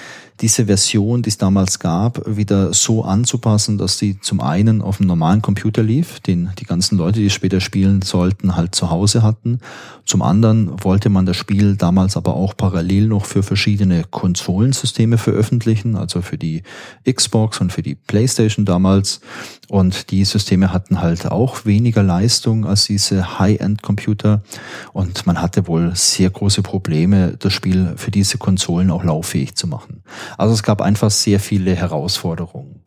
diese 0.43 0.65
Version, 0.65 1.21
die 1.21 1.29
es 1.29 1.37
damals 1.37 1.79
gab, 1.79 2.21
wieder 2.27 2.73
so 2.73 3.05
anzupassen, 3.05 3.77
dass 3.77 3.97
sie 3.97 4.19
zum 4.19 4.41
einen 4.41 4.81
auf 4.81 4.99
einem 4.99 5.07
normalen 5.07 5.41
Computer 5.41 5.81
lief, 5.81 6.19
den 6.19 6.49
die 6.59 6.65
ganzen 6.65 6.97
Leute, 6.97 7.21
die 7.21 7.29
später 7.29 7.61
spielen 7.61 8.01
sollten, 8.01 8.57
halt 8.57 8.75
zu 8.75 8.89
Hause 8.89 9.23
hatten. 9.23 9.59
Zum 10.05 10.21
anderen 10.21 10.83
wollte 10.83 11.07
man 11.07 11.25
das 11.25 11.37
Spiel 11.37 11.77
damals 11.77 12.17
aber 12.17 12.35
auch 12.35 12.57
parallel 12.57 13.07
noch 13.07 13.25
für 13.25 13.41
verschiedene 13.41 14.03
Konsolensysteme 14.03 15.17
veröffentlichen, 15.17 15.95
also 15.95 16.21
für 16.21 16.37
die 16.37 16.63
Xbox 17.09 17.61
und 17.61 17.71
für 17.71 17.81
die 17.81 17.95
PlayStation 17.95 18.65
damals. 18.65 19.21
Und 19.69 20.11
die 20.11 20.25
Systeme 20.25 20.73
hatten 20.73 20.99
halt 20.99 21.25
auch 21.27 21.63
weniger 21.63 22.03
Leistung 22.03 22.65
als 22.65 22.83
diese 22.83 23.39
High-End-Computer. 23.39 24.43
Und 24.91 25.25
man 25.25 25.41
hatte 25.41 25.67
wohl 25.67 25.95
sehr 25.95 26.29
große 26.29 26.63
Probleme, 26.63 27.37
das 27.39 27.53
Spiel 27.53 27.93
für 27.95 28.11
diese 28.11 28.37
Konsolen 28.37 28.91
auch 28.91 29.05
lauffähig 29.05 29.55
zu 29.55 29.67
machen. 29.67 30.03
Also 30.37 30.53
es 30.53 30.63
gab 30.63 30.81
einfach 30.81 31.11
sehr 31.11 31.39
viele 31.39 31.75
Herausforderungen. 31.75 32.81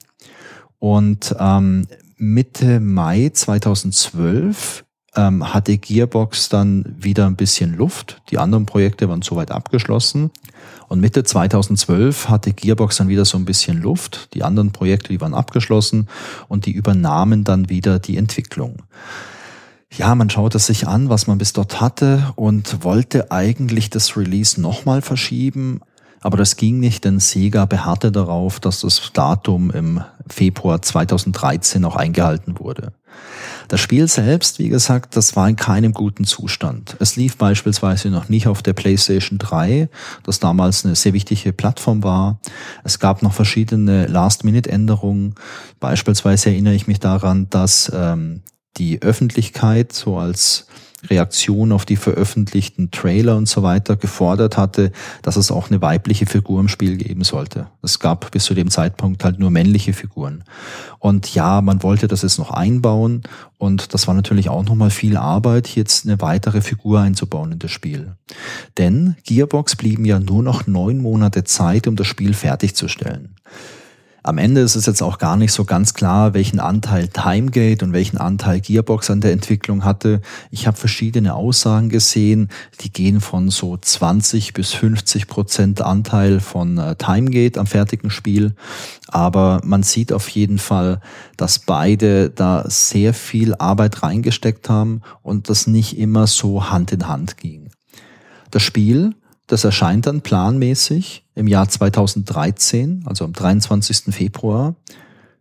Und 0.78 1.34
ähm, 1.38 1.86
Mitte 2.16 2.80
Mai 2.80 3.30
2012 3.32 4.84
ähm, 5.16 5.52
hatte 5.52 5.78
Gearbox 5.78 6.48
dann 6.48 6.94
wieder 6.98 7.26
ein 7.26 7.36
bisschen 7.36 7.76
Luft. 7.76 8.22
Die 8.30 8.38
anderen 8.38 8.66
Projekte 8.66 9.08
waren 9.08 9.22
soweit 9.22 9.50
abgeschlossen. 9.50 10.30
Und 10.88 11.00
Mitte 11.00 11.24
2012 11.24 12.28
hatte 12.28 12.52
Gearbox 12.52 12.98
dann 12.98 13.08
wieder 13.08 13.24
so 13.24 13.36
ein 13.38 13.44
bisschen 13.44 13.82
Luft. 13.82 14.34
Die 14.34 14.44
anderen 14.44 14.72
Projekte, 14.72 15.08
die 15.08 15.20
waren 15.20 15.34
abgeschlossen 15.34 16.08
und 16.48 16.66
die 16.66 16.72
übernahmen 16.72 17.44
dann 17.44 17.68
wieder 17.68 17.98
die 17.98 18.16
Entwicklung. 18.16 18.82
Ja, 19.92 20.14
man 20.14 20.30
schaute 20.30 20.58
sich 20.58 20.86
an, 20.86 21.08
was 21.08 21.26
man 21.26 21.38
bis 21.38 21.52
dort 21.52 21.80
hatte 21.80 22.32
und 22.36 22.84
wollte 22.84 23.30
eigentlich 23.30 23.88
das 23.88 24.16
Release 24.16 24.60
nochmal 24.60 25.00
verschieben. 25.00 25.80
Aber 26.20 26.36
das 26.36 26.56
ging 26.56 26.80
nicht, 26.80 27.04
denn 27.04 27.20
Sega 27.20 27.66
beharrte 27.66 28.10
darauf, 28.10 28.60
dass 28.60 28.80
das 28.80 29.10
Datum 29.12 29.70
im 29.70 30.02
Februar 30.28 30.82
2013 30.82 31.84
auch 31.84 31.96
eingehalten 31.96 32.58
wurde. 32.58 32.92
Das 33.68 33.80
Spiel 33.80 34.06
selbst, 34.06 34.58
wie 34.58 34.68
gesagt, 34.68 35.16
das 35.16 35.34
war 35.34 35.48
in 35.48 35.56
keinem 35.56 35.92
guten 35.92 36.24
Zustand. 36.24 36.96
Es 37.00 37.16
lief 37.16 37.36
beispielsweise 37.36 38.10
noch 38.10 38.28
nicht 38.28 38.46
auf 38.46 38.62
der 38.62 38.74
PlayStation 38.74 39.38
3, 39.38 39.88
das 40.22 40.38
damals 40.38 40.84
eine 40.84 40.94
sehr 40.94 41.12
wichtige 41.12 41.52
Plattform 41.52 42.04
war. 42.04 42.38
Es 42.84 43.00
gab 43.00 43.22
noch 43.22 43.32
verschiedene 43.32 44.06
Last-Minute-Änderungen. 44.06 45.34
Beispielsweise 45.80 46.50
erinnere 46.50 46.74
ich 46.74 46.86
mich 46.86 47.00
daran, 47.00 47.48
dass 47.50 47.90
ähm, 47.94 48.42
die 48.76 49.02
Öffentlichkeit 49.02 49.92
so 49.92 50.16
als 50.16 50.66
Reaktion 51.04 51.72
auf 51.72 51.84
die 51.84 51.96
veröffentlichten 51.96 52.90
Trailer 52.90 53.36
und 53.36 53.48
so 53.48 53.62
weiter 53.62 53.96
gefordert 53.96 54.56
hatte, 54.56 54.92
dass 55.22 55.36
es 55.36 55.50
auch 55.50 55.70
eine 55.70 55.82
weibliche 55.82 56.26
Figur 56.26 56.58
im 56.60 56.68
Spiel 56.68 56.96
geben 56.96 57.22
sollte. 57.22 57.68
Es 57.82 57.98
gab 57.98 58.30
bis 58.30 58.44
zu 58.44 58.54
dem 58.54 58.70
Zeitpunkt 58.70 59.22
halt 59.22 59.38
nur 59.38 59.50
männliche 59.50 59.92
Figuren. 59.92 60.44
Und 60.98 61.34
ja, 61.34 61.60
man 61.60 61.82
wollte 61.82 62.08
das 62.08 62.22
jetzt 62.22 62.38
noch 62.38 62.50
einbauen 62.50 63.22
und 63.58 63.94
das 63.94 64.06
war 64.08 64.14
natürlich 64.14 64.48
auch 64.48 64.64
nochmal 64.64 64.90
viel 64.90 65.16
Arbeit, 65.16 65.68
jetzt 65.68 66.06
eine 66.06 66.20
weitere 66.20 66.62
Figur 66.62 67.00
einzubauen 67.00 67.52
in 67.52 67.58
das 67.58 67.70
Spiel. 67.70 68.16
Denn 68.78 69.16
Gearbox 69.24 69.76
blieben 69.76 70.04
ja 70.04 70.18
nur 70.18 70.42
noch 70.42 70.66
neun 70.66 70.98
Monate 70.98 71.44
Zeit, 71.44 71.86
um 71.86 71.96
das 71.96 72.06
Spiel 72.06 72.34
fertigzustellen. 72.34 73.36
Am 74.26 74.38
Ende 74.38 74.60
ist 74.60 74.74
es 74.74 74.86
jetzt 74.86 75.04
auch 75.04 75.18
gar 75.18 75.36
nicht 75.36 75.52
so 75.52 75.64
ganz 75.64 75.94
klar, 75.94 76.34
welchen 76.34 76.58
Anteil 76.58 77.06
Timegate 77.06 77.84
und 77.84 77.92
welchen 77.92 78.18
Anteil 78.18 78.60
Gearbox 78.60 79.08
an 79.08 79.20
der 79.20 79.30
Entwicklung 79.30 79.84
hatte. 79.84 80.20
Ich 80.50 80.66
habe 80.66 80.76
verschiedene 80.76 81.34
Aussagen 81.34 81.90
gesehen, 81.90 82.48
die 82.80 82.92
gehen 82.92 83.20
von 83.20 83.50
so 83.50 83.76
20 83.76 84.52
bis 84.52 84.72
50 84.72 85.28
Prozent 85.28 85.80
Anteil 85.80 86.40
von 86.40 86.76
äh, 86.76 86.96
Timegate 86.96 87.60
am 87.60 87.68
fertigen 87.68 88.10
Spiel. 88.10 88.56
Aber 89.06 89.60
man 89.62 89.84
sieht 89.84 90.12
auf 90.12 90.28
jeden 90.30 90.58
Fall, 90.58 91.00
dass 91.36 91.60
beide 91.60 92.28
da 92.30 92.64
sehr 92.66 93.14
viel 93.14 93.54
Arbeit 93.54 94.02
reingesteckt 94.02 94.68
haben 94.68 95.02
und 95.22 95.50
das 95.50 95.68
nicht 95.68 95.98
immer 95.98 96.26
so 96.26 96.68
Hand 96.68 96.90
in 96.90 97.06
Hand 97.06 97.36
ging. 97.36 97.70
Das 98.50 98.64
Spiel 98.64 99.14
das 99.46 99.64
erscheint 99.64 100.06
dann 100.06 100.22
planmäßig 100.22 101.24
im 101.34 101.46
Jahr 101.46 101.68
2013, 101.68 103.04
also 103.06 103.24
am 103.24 103.32
23. 103.32 104.14
Februar. 104.14 104.74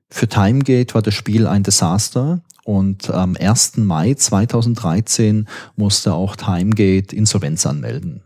Für 0.10 0.28
Timegate 0.28 0.94
war 0.94 1.02
das 1.02 1.13
Spiel 1.13 1.48
ein 1.48 1.63
Desaster 1.63 2.41
und 2.63 3.10
am 3.10 3.36
1. 3.39 3.78
Mai 3.78 4.13
2013 4.13 5.48
musste 5.76 6.13
auch 6.13 6.36
Timegate 6.36 7.15
Insolvenz 7.15 7.65
anmelden. 7.65 8.22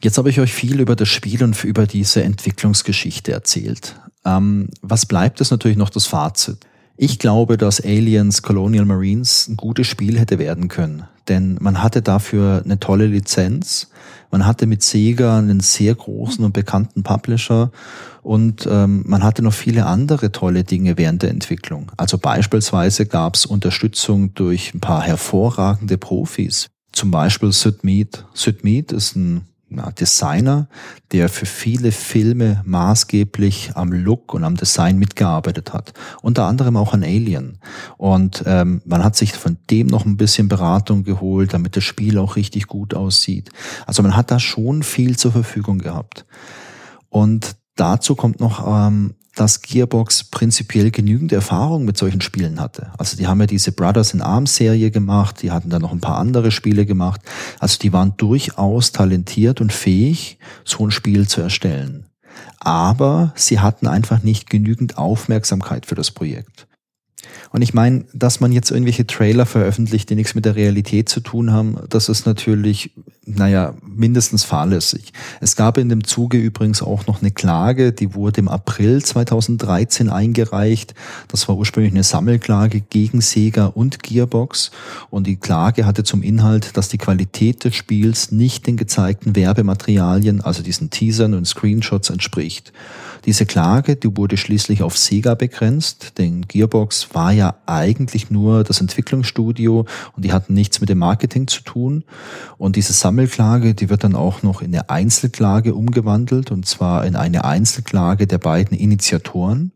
Jetzt 0.00 0.16
habe 0.16 0.30
ich 0.30 0.38
euch 0.38 0.52
viel 0.52 0.80
über 0.80 0.94
das 0.94 1.08
Spiel 1.08 1.42
und 1.42 1.64
über 1.64 1.86
diese 1.86 2.22
Entwicklungsgeschichte 2.22 3.32
erzählt. 3.32 3.96
Ähm, 4.24 4.68
was 4.80 5.06
bleibt, 5.06 5.40
ist 5.40 5.50
natürlich 5.50 5.76
noch 5.76 5.90
das 5.90 6.06
Fazit. 6.06 6.58
Ich 6.96 7.18
glaube, 7.18 7.56
dass 7.56 7.80
Aliens 7.80 8.42
Colonial 8.42 8.84
Marines 8.84 9.48
ein 9.48 9.56
gutes 9.56 9.86
Spiel 9.86 10.18
hätte 10.18 10.38
werden 10.38 10.68
können, 10.68 11.04
denn 11.28 11.56
man 11.60 11.82
hatte 11.82 12.02
dafür 12.02 12.62
eine 12.64 12.80
tolle 12.80 13.06
Lizenz, 13.06 13.90
man 14.30 14.46
hatte 14.46 14.66
mit 14.66 14.82
Sega 14.82 15.38
einen 15.38 15.60
sehr 15.60 15.94
großen 15.94 16.44
und 16.44 16.52
bekannten 16.52 17.02
Publisher 17.02 17.70
und 18.22 18.68
ähm, 18.70 19.02
man 19.06 19.22
hatte 19.22 19.42
noch 19.42 19.52
viele 19.52 19.86
andere 19.86 20.32
tolle 20.32 20.64
Dinge 20.64 20.98
während 20.98 21.22
der 21.22 21.30
Entwicklung. 21.30 21.90
Also 21.96 22.18
beispielsweise 22.18 23.06
gab 23.06 23.36
es 23.36 23.46
Unterstützung 23.46 24.34
durch 24.34 24.74
ein 24.74 24.80
paar 24.80 25.02
hervorragende 25.02 25.96
Profis. 25.98 26.68
Zum 26.92 27.10
Beispiel 27.10 27.52
Sid 27.52 27.84
Mead. 27.84 28.24
Sid 28.34 28.64
Mead 28.64 28.92
ist 28.92 29.16
ein 29.16 29.42
ja, 29.70 29.90
Designer, 29.90 30.68
der 31.12 31.28
für 31.28 31.46
viele 31.46 31.92
Filme 31.92 32.62
maßgeblich 32.64 33.72
am 33.74 33.92
Look 33.92 34.34
und 34.34 34.44
am 34.44 34.56
Design 34.56 34.98
mitgearbeitet 34.98 35.72
hat. 35.72 35.92
Unter 36.22 36.46
anderem 36.46 36.76
auch 36.76 36.94
an 36.94 37.02
Alien. 37.02 37.58
Und 37.96 38.42
ähm, 38.46 38.82
man 38.84 39.04
hat 39.04 39.16
sich 39.16 39.32
von 39.32 39.58
dem 39.70 39.86
noch 39.86 40.06
ein 40.06 40.16
bisschen 40.16 40.48
Beratung 40.48 41.04
geholt, 41.04 41.52
damit 41.52 41.76
das 41.76 41.84
Spiel 41.84 42.18
auch 42.18 42.36
richtig 42.36 42.66
gut 42.66 42.94
aussieht. 42.94 43.50
Also 43.86 44.02
man 44.02 44.16
hat 44.16 44.30
da 44.30 44.40
schon 44.40 44.82
viel 44.82 45.16
zur 45.16 45.32
Verfügung 45.32 45.78
gehabt. 45.78 46.24
Und 47.08 47.56
dazu 47.76 48.14
kommt 48.14 48.40
noch 48.40 48.66
ähm, 48.66 49.14
dass 49.34 49.62
Gearbox 49.62 50.24
prinzipiell 50.24 50.90
genügend 50.90 51.32
Erfahrung 51.32 51.84
mit 51.84 51.96
solchen 51.96 52.20
Spielen 52.20 52.60
hatte. 52.60 52.90
Also 52.98 53.16
die 53.16 53.26
haben 53.26 53.40
ja 53.40 53.46
diese 53.46 53.70
Brothers 53.70 54.12
in 54.12 54.20
Arms 54.20 54.56
Serie 54.56 54.90
gemacht, 54.90 55.42
die 55.42 55.50
hatten 55.52 55.70
dann 55.70 55.82
noch 55.82 55.92
ein 55.92 56.00
paar 56.00 56.18
andere 56.18 56.50
Spiele 56.50 56.86
gemacht. 56.86 57.20
Also 57.60 57.78
die 57.78 57.92
waren 57.92 58.14
durchaus 58.16 58.90
talentiert 58.92 59.60
und 59.60 59.72
fähig, 59.72 60.38
so 60.64 60.84
ein 60.84 60.90
Spiel 60.90 61.28
zu 61.28 61.40
erstellen. 61.40 62.06
aber 62.60 63.32
sie 63.36 63.60
hatten 63.60 63.86
einfach 63.86 64.22
nicht 64.22 64.50
genügend 64.50 64.98
Aufmerksamkeit 64.98 65.86
für 65.86 65.94
das 65.94 66.10
Projekt. 66.10 66.66
Und 67.50 67.62
ich 67.62 67.74
meine, 67.74 68.04
dass 68.12 68.40
man 68.40 68.52
jetzt 68.52 68.70
irgendwelche 68.70 69.06
Trailer 69.06 69.46
veröffentlicht, 69.46 70.08
die 70.10 70.14
nichts 70.14 70.34
mit 70.34 70.44
der 70.44 70.56
Realität 70.56 71.08
zu 71.08 71.20
tun 71.20 71.52
haben, 71.52 71.78
das 71.88 72.08
ist 72.08 72.26
natürlich, 72.26 72.92
naja, 73.36 73.74
mindestens 73.86 74.44
fahrlässig. 74.44 75.12
Es 75.40 75.54
gab 75.54 75.76
in 75.76 75.88
dem 75.88 76.04
Zuge 76.04 76.38
übrigens 76.38 76.82
auch 76.82 77.06
noch 77.06 77.20
eine 77.20 77.30
Klage, 77.30 77.92
die 77.92 78.14
wurde 78.14 78.40
im 78.40 78.48
April 78.48 79.02
2013 79.02 80.08
eingereicht. 80.08 80.94
Das 81.28 81.48
war 81.48 81.56
ursprünglich 81.56 81.92
eine 81.92 82.04
Sammelklage 82.04 82.80
gegen 82.80 83.20
Sega 83.20 83.66
und 83.66 84.02
Gearbox. 84.02 84.70
Und 85.10 85.26
die 85.26 85.36
Klage 85.36 85.84
hatte 85.84 86.04
zum 86.04 86.22
Inhalt, 86.22 86.76
dass 86.76 86.88
die 86.88 86.98
Qualität 86.98 87.64
des 87.64 87.74
Spiels 87.74 88.32
nicht 88.32 88.66
den 88.66 88.76
gezeigten 88.76 89.36
Werbematerialien, 89.36 90.40
also 90.40 90.62
diesen 90.62 90.90
Teasern 90.90 91.34
und 91.34 91.46
Screenshots 91.46 92.10
entspricht. 92.10 92.72
Diese 93.24 93.46
Klage, 93.46 93.96
die 93.96 94.16
wurde 94.16 94.36
schließlich 94.36 94.82
auf 94.82 94.96
Sega 94.96 95.34
begrenzt, 95.34 96.14
denn 96.18 96.46
Gearbox 96.46 97.08
war 97.12 97.32
ja 97.32 97.56
eigentlich 97.66 98.30
nur 98.30 98.64
das 98.64 98.80
Entwicklungsstudio 98.80 99.86
und 100.16 100.24
die 100.24 100.32
hatten 100.32 100.54
nichts 100.54 100.80
mit 100.80 100.88
dem 100.88 100.98
Marketing 100.98 101.46
zu 101.46 101.62
tun. 101.62 102.04
Und 102.56 102.76
diese 102.76 102.92
Sammelklage, 103.18 103.74
die 103.74 103.90
wird 103.90 104.04
dann 104.04 104.14
auch 104.14 104.44
noch 104.44 104.62
in 104.62 104.68
eine 104.68 104.90
Einzelklage 104.90 105.74
umgewandelt 105.74 106.52
und 106.52 106.66
zwar 106.66 107.04
in 107.04 107.16
eine 107.16 107.44
Einzelklage 107.44 108.28
der 108.28 108.38
beiden 108.38 108.78
Initiatoren. 108.78 109.72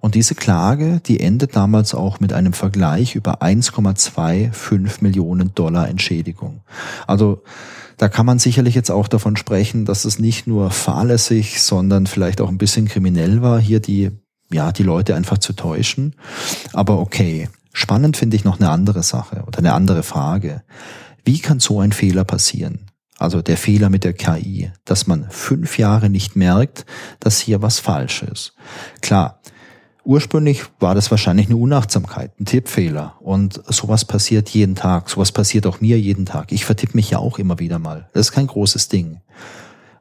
Und 0.00 0.14
diese 0.14 0.34
Klage, 0.34 1.00
die 1.06 1.18
endet 1.18 1.56
damals 1.56 1.94
auch 1.94 2.20
mit 2.20 2.34
einem 2.34 2.52
Vergleich 2.52 3.14
über 3.14 3.40
1,25 3.40 4.96
Millionen 5.00 5.54
Dollar 5.54 5.88
Entschädigung. 5.88 6.60
Also 7.06 7.42
da 7.96 8.10
kann 8.10 8.26
man 8.26 8.38
sicherlich 8.38 8.74
jetzt 8.74 8.90
auch 8.90 9.08
davon 9.08 9.36
sprechen, 9.38 9.86
dass 9.86 10.04
es 10.04 10.18
nicht 10.18 10.46
nur 10.46 10.70
fahrlässig, 10.70 11.62
sondern 11.62 12.06
vielleicht 12.06 12.42
auch 12.42 12.50
ein 12.50 12.58
bisschen 12.58 12.88
kriminell 12.88 13.40
war, 13.40 13.58
hier 13.58 13.80
die, 13.80 14.10
ja, 14.50 14.70
die 14.70 14.82
Leute 14.82 15.14
einfach 15.14 15.38
zu 15.38 15.54
täuschen. 15.54 16.14
Aber 16.74 16.98
okay. 16.98 17.48
Spannend 17.74 18.18
finde 18.18 18.36
ich 18.36 18.44
noch 18.44 18.60
eine 18.60 18.68
andere 18.68 19.02
Sache 19.02 19.44
oder 19.46 19.60
eine 19.60 19.72
andere 19.72 20.02
Frage. 20.02 20.62
Wie 21.24 21.38
kann 21.38 21.60
so 21.60 21.80
ein 21.80 21.92
Fehler 21.92 22.24
passieren? 22.24 22.86
Also 23.18 23.42
der 23.42 23.56
Fehler 23.56 23.88
mit 23.88 24.04
der 24.04 24.14
KI, 24.14 24.72
dass 24.84 25.06
man 25.06 25.28
fünf 25.30 25.78
Jahre 25.78 26.10
nicht 26.10 26.34
merkt, 26.34 26.84
dass 27.20 27.38
hier 27.38 27.62
was 27.62 27.78
falsch 27.78 28.22
ist. 28.22 28.54
Klar, 29.00 29.40
Ursprünglich 30.04 30.64
war 30.80 30.96
das 30.96 31.12
wahrscheinlich 31.12 31.46
eine 31.46 31.56
Unachtsamkeit, 31.56 32.32
ein 32.40 32.44
Tippfehler. 32.44 33.14
Und 33.20 33.62
sowas 33.68 34.04
passiert 34.04 34.48
jeden 34.48 34.74
Tag. 34.74 35.08
Sowas 35.08 35.30
passiert 35.30 35.64
auch 35.66 35.80
mir 35.80 35.98
jeden 35.98 36.26
Tag. 36.26 36.50
Ich 36.50 36.64
vertippe 36.64 36.96
mich 36.96 37.10
ja 37.10 37.18
auch 37.18 37.38
immer 37.38 37.60
wieder 37.60 37.78
mal. 37.78 38.08
Das 38.12 38.26
ist 38.26 38.32
kein 38.32 38.48
großes 38.48 38.88
Ding. 38.88 39.20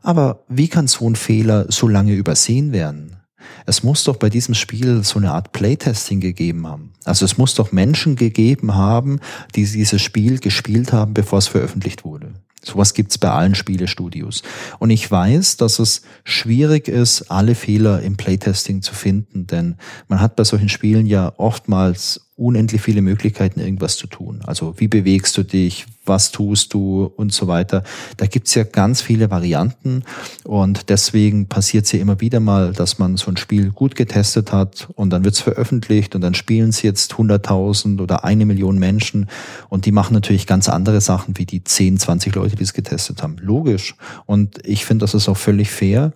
Aber 0.01 0.43
wie 0.47 0.67
kann 0.67 0.87
so 0.87 1.07
ein 1.07 1.15
Fehler 1.15 1.71
so 1.71 1.87
lange 1.87 2.13
übersehen 2.13 2.71
werden? 2.71 3.20
Es 3.65 3.83
muss 3.83 4.03
doch 4.03 4.17
bei 4.17 4.29
diesem 4.29 4.53
Spiel 4.53 5.03
so 5.03 5.19
eine 5.19 5.31
Art 5.31 5.51
Playtesting 5.51 6.19
gegeben 6.19 6.67
haben. 6.67 6.91
Also 7.05 7.25
es 7.25 7.37
muss 7.37 7.55
doch 7.55 7.71
Menschen 7.71 8.15
gegeben 8.15 8.75
haben, 8.75 9.19
die 9.55 9.65
dieses 9.65 10.01
Spiel 10.01 10.39
gespielt 10.39 10.93
haben, 10.93 11.13
bevor 11.13 11.39
es 11.39 11.47
veröffentlicht 11.47 12.05
wurde. 12.05 12.33
Sowas 12.63 12.93
gibt's 12.93 13.17
bei 13.17 13.31
allen 13.31 13.55
Spielestudios. 13.55 14.43
Und 14.77 14.91
ich 14.91 15.09
weiß, 15.09 15.57
dass 15.57 15.79
es 15.79 16.03
schwierig 16.23 16.87
ist, 16.87 17.31
alle 17.31 17.55
Fehler 17.55 18.01
im 18.01 18.17
Playtesting 18.17 18.83
zu 18.83 18.93
finden, 18.93 19.47
denn 19.47 19.77
man 20.07 20.21
hat 20.21 20.35
bei 20.35 20.43
solchen 20.43 20.69
Spielen 20.69 21.07
ja 21.07 21.33
oftmals 21.37 22.29
unendlich 22.35 22.81
viele 22.81 23.01
Möglichkeiten, 23.01 23.59
irgendwas 23.59 23.97
zu 23.97 24.05
tun. 24.05 24.41
Also 24.45 24.75
wie 24.77 24.87
bewegst 24.87 25.37
du 25.37 25.43
dich, 25.43 25.87
was 26.11 26.31
tust 26.31 26.73
du 26.73 27.09
und 27.15 27.31
so 27.31 27.47
weiter. 27.47 27.83
Da 28.17 28.25
gibt's 28.25 28.53
ja 28.53 28.65
ganz 28.65 29.01
viele 29.01 29.31
Varianten 29.31 30.03
und 30.43 30.89
deswegen 30.89 31.47
passiert 31.47 31.85
es 31.85 31.93
ja 31.93 31.99
immer 31.99 32.19
wieder 32.19 32.41
mal, 32.41 32.73
dass 32.73 32.99
man 32.99 33.15
so 33.15 33.31
ein 33.31 33.37
Spiel 33.37 33.71
gut 33.71 33.95
getestet 33.95 34.51
hat 34.51 34.89
und 34.95 35.09
dann 35.11 35.23
wird's 35.23 35.39
veröffentlicht 35.39 36.13
und 36.13 36.19
dann 36.19 36.33
spielen 36.33 36.69
es 36.69 36.81
jetzt 36.81 37.13
100.000 37.13 38.01
oder 38.01 38.25
eine 38.25 38.45
Million 38.45 38.77
Menschen 38.77 39.29
und 39.69 39.85
die 39.85 39.93
machen 39.93 40.13
natürlich 40.13 40.47
ganz 40.47 40.67
andere 40.67 40.99
Sachen 40.99 41.37
wie 41.37 41.45
die 41.45 41.63
10, 41.63 41.97
20 41.97 42.35
Leute, 42.35 42.57
die 42.57 42.63
es 42.63 42.73
getestet 42.73 43.23
haben. 43.23 43.37
Logisch. 43.39 43.95
Und 44.25 44.59
ich 44.67 44.83
finde, 44.83 45.03
das 45.03 45.13
ist 45.13 45.29
auch 45.29 45.37
völlig 45.37 45.71
fair 45.71 46.11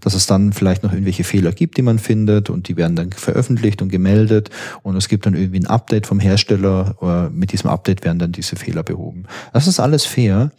dass 0.00 0.14
es 0.14 0.26
dann 0.26 0.52
vielleicht 0.52 0.82
noch 0.82 0.92
irgendwelche 0.92 1.24
Fehler 1.24 1.52
gibt, 1.52 1.76
die 1.76 1.82
man 1.82 1.98
findet 1.98 2.50
und 2.50 2.68
die 2.68 2.76
werden 2.76 2.96
dann 2.96 3.12
veröffentlicht 3.12 3.82
und 3.82 3.88
gemeldet 3.88 4.50
und 4.82 4.96
es 4.96 5.08
gibt 5.08 5.26
dann 5.26 5.34
irgendwie 5.34 5.60
ein 5.60 5.66
Update 5.66 6.06
vom 6.06 6.20
Hersteller, 6.20 6.96
oder 7.00 7.30
mit 7.30 7.52
diesem 7.52 7.70
Update 7.70 8.04
werden 8.04 8.18
dann 8.18 8.32
diese 8.32 8.56
Fehler 8.56 8.82
behoben. 8.82 9.24
Das 9.52 9.66
ist 9.66 9.80
alles 9.80 10.04
fair, 10.04 10.50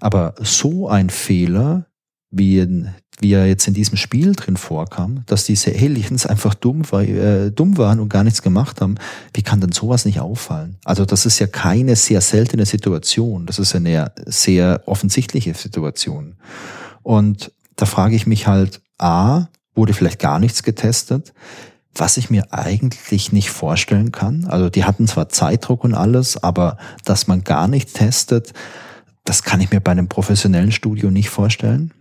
aber 0.00 0.34
so 0.40 0.88
ein 0.88 1.10
Fehler, 1.10 1.86
wie, 2.30 2.58
in, 2.58 2.90
wie 3.20 3.32
er 3.32 3.46
jetzt 3.46 3.66
in 3.66 3.74
diesem 3.74 3.96
Spiel 3.96 4.32
drin 4.32 4.56
vorkam, 4.56 5.22
dass 5.26 5.44
diese 5.44 5.70
Aliens 5.70 6.26
einfach 6.26 6.54
dumm, 6.54 6.82
war, 6.90 7.02
äh, 7.02 7.50
dumm 7.50 7.78
waren 7.78 8.00
und 8.00 8.08
gar 8.08 8.24
nichts 8.24 8.42
gemacht 8.42 8.80
haben, 8.80 8.96
wie 9.34 9.42
kann 9.42 9.60
denn 9.60 9.72
sowas 9.72 10.04
nicht 10.04 10.20
auffallen? 10.20 10.76
Also 10.84 11.04
das 11.04 11.26
ist 11.26 11.38
ja 11.38 11.46
keine 11.46 11.96
sehr 11.96 12.20
seltene 12.20 12.66
Situation, 12.66 13.46
das 13.46 13.58
ist 13.58 13.74
eine 13.74 14.12
sehr 14.26 14.82
offensichtliche 14.86 15.54
Situation. 15.54 16.36
Und 17.02 17.52
da 17.78 17.86
frage 17.86 18.16
ich 18.16 18.26
mich 18.26 18.46
halt, 18.46 18.82
a, 18.98 19.46
wurde 19.74 19.94
vielleicht 19.94 20.18
gar 20.18 20.40
nichts 20.40 20.62
getestet, 20.64 21.32
was 21.94 22.16
ich 22.16 22.28
mir 22.28 22.52
eigentlich 22.52 23.32
nicht 23.32 23.50
vorstellen 23.50 24.12
kann. 24.12 24.44
Also 24.46 24.68
die 24.68 24.84
hatten 24.84 25.06
zwar 25.06 25.28
Zeitdruck 25.28 25.84
und 25.84 25.94
alles, 25.94 26.42
aber 26.42 26.76
dass 27.04 27.28
man 27.28 27.44
gar 27.44 27.68
nicht 27.68 27.94
testet, 27.94 28.52
das 29.24 29.44
kann 29.44 29.60
ich 29.60 29.70
mir 29.70 29.80
bei 29.80 29.92
einem 29.92 30.08
professionellen 30.08 30.72
Studio 30.72 31.10
nicht 31.10 31.30
vorstellen. 31.30 31.92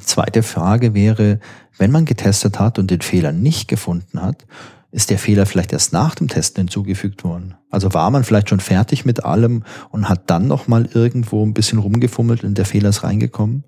Zweite 0.00 0.44
Frage 0.44 0.94
wäre, 0.94 1.40
wenn 1.78 1.90
man 1.90 2.04
getestet 2.04 2.60
hat 2.60 2.78
und 2.78 2.90
den 2.90 3.00
Fehler 3.00 3.32
nicht 3.32 3.66
gefunden 3.66 4.22
hat, 4.22 4.46
ist 4.92 5.10
der 5.10 5.18
Fehler 5.18 5.46
vielleicht 5.46 5.72
erst 5.72 5.92
nach 5.92 6.14
dem 6.14 6.28
Testen 6.28 6.62
hinzugefügt 6.62 7.24
worden? 7.24 7.54
Also 7.70 7.92
war 7.94 8.10
man 8.10 8.22
vielleicht 8.22 8.50
schon 8.50 8.60
fertig 8.60 9.04
mit 9.04 9.24
allem 9.24 9.64
und 9.90 10.08
hat 10.08 10.30
dann 10.30 10.46
noch 10.46 10.68
mal 10.68 10.86
irgendwo 10.92 11.44
ein 11.44 11.54
bisschen 11.54 11.78
rumgefummelt 11.78 12.44
und 12.44 12.56
der 12.56 12.66
Fehler 12.66 12.90
ist 12.90 13.02
reingekommen? 13.02 13.64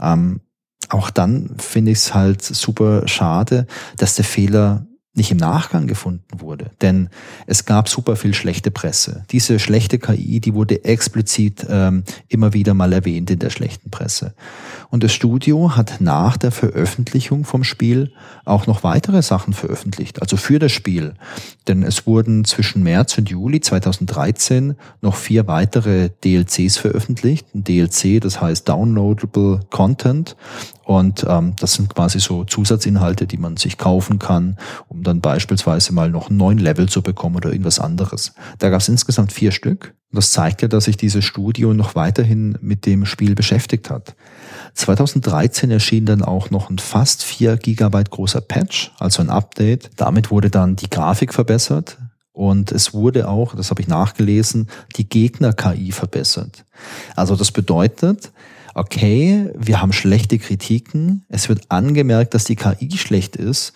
Ähm, 0.00 0.40
auch 0.92 1.10
dann 1.10 1.50
finde 1.58 1.92
ich 1.92 1.98
es 1.98 2.14
halt 2.14 2.42
super 2.42 3.08
schade, 3.08 3.66
dass 3.96 4.14
der 4.14 4.24
Fehler 4.24 4.86
nicht 5.14 5.30
im 5.30 5.36
Nachgang 5.36 5.86
gefunden 5.86 6.40
wurde. 6.40 6.70
Denn 6.80 7.10
es 7.46 7.66
gab 7.66 7.88
super 7.90 8.16
viel 8.16 8.32
schlechte 8.32 8.70
Presse. 8.70 9.24
Diese 9.30 9.58
schlechte 9.58 9.98
KI, 9.98 10.40
die 10.40 10.54
wurde 10.54 10.84
explizit 10.84 11.66
ähm, 11.68 12.04
immer 12.28 12.54
wieder 12.54 12.72
mal 12.72 12.94
erwähnt 12.94 13.30
in 13.30 13.38
der 13.38 13.50
schlechten 13.50 13.90
Presse. 13.90 14.34
Und 14.88 15.04
das 15.04 15.12
Studio 15.12 15.76
hat 15.76 16.00
nach 16.00 16.38
der 16.38 16.50
Veröffentlichung 16.50 17.44
vom 17.44 17.62
Spiel 17.62 18.12
auch 18.46 18.66
noch 18.66 18.84
weitere 18.84 19.20
Sachen 19.20 19.52
veröffentlicht, 19.52 20.22
also 20.22 20.38
für 20.38 20.58
das 20.58 20.72
Spiel. 20.72 21.12
Denn 21.68 21.82
es 21.82 22.06
wurden 22.06 22.46
zwischen 22.46 22.82
März 22.82 23.18
und 23.18 23.28
Juli 23.28 23.60
2013 23.60 24.76
noch 25.02 25.16
vier 25.16 25.46
weitere 25.46 26.08
DLCs 26.24 26.78
veröffentlicht. 26.78 27.54
Ein 27.54 27.64
DLC, 27.64 28.18
das 28.18 28.40
heißt 28.40 28.66
Downloadable 28.66 29.60
Content. 29.68 30.36
Und 30.92 31.24
ähm, 31.26 31.54
das 31.58 31.72
sind 31.72 31.94
quasi 31.94 32.20
so 32.20 32.44
Zusatzinhalte, 32.44 33.26
die 33.26 33.38
man 33.38 33.56
sich 33.56 33.78
kaufen 33.78 34.18
kann, 34.18 34.58
um 34.88 35.02
dann 35.02 35.22
beispielsweise 35.22 35.94
mal 35.94 36.10
noch 36.10 36.28
einen 36.28 36.36
neuen 36.36 36.58
Level 36.58 36.86
zu 36.86 37.00
bekommen 37.00 37.36
oder 37.36 37.50
irgendwas 37.50 37.78
anderes. 37.78 38.34
Da 38.58 38.68
gab 38.68 38.82
es 38.82 38.90
insgesamt 38.90 39.32
vier 39.32 39.52
Stück. 39.52 39.94
Und 40.10 40.18
das 40.18 40.32
zeigt 40.32 40.60
ja, 40.60 40.68
dass 40.68 40.84
sich 40.84 40.98
dieses 40.98 41.24
Studio 41.24 41.72
noch 41.72 41.94
weiterhin 41.94 42.58
mit 42.60 42.84
dem 42.84 43.06
Spiel 43.06 43.34
beschäftigt 43.34 43.88
hat. 43.88 44.14
2013 44.74 45.70
erschien 45.70 46.04
dann 46.04 46.20
auch 46.20 46.50
noch 46.50 46.68
ein 46.68 46.78
fast 46.78 47.22
vier 47.22 47.56
Gigabyte 47.56 48.10
großer 48.10 48.42
Patch, 48.42 48.92
also 48.98 49.22
ein 49.22 49.30
Update. 49.30 49.88
Damit 49.96 50.30
wurde 50.30 50.50
dann 50.50 50.76
die 50.76 50.90
Grafik 50.90 51.32
verbessert. 51.32 51.96
Und 52.32 52.70
es 52.70 52.92
wurde 52.92 53.28
auch, 53.28 53.54
das 53.54 53.70
habe 53.70 53.80
ich 53.80 53.88
nachgelesen, 53.88 54.68
die 54.96 55.08
Gegner-KI 55.08 55.92
verbessert. 55.92 56.66
Also 57.16 57.34
das 57.34 57.50
bedeutet, 57.50 58.30
okay, 58.74 59.50
wir 59.56 59.80
haben 59.80 59.92
schlechte 59.92 60.38
Kritiken, 60.38 61.24
es 61.28 61.48
wird 61.48 61.70
angemerkt, 61.70 62.34
dass 62.34 62.44
die 62.44 62.56
KI 62.56 62.96
schlecht 62.96 63.36
ist 63.36 63.72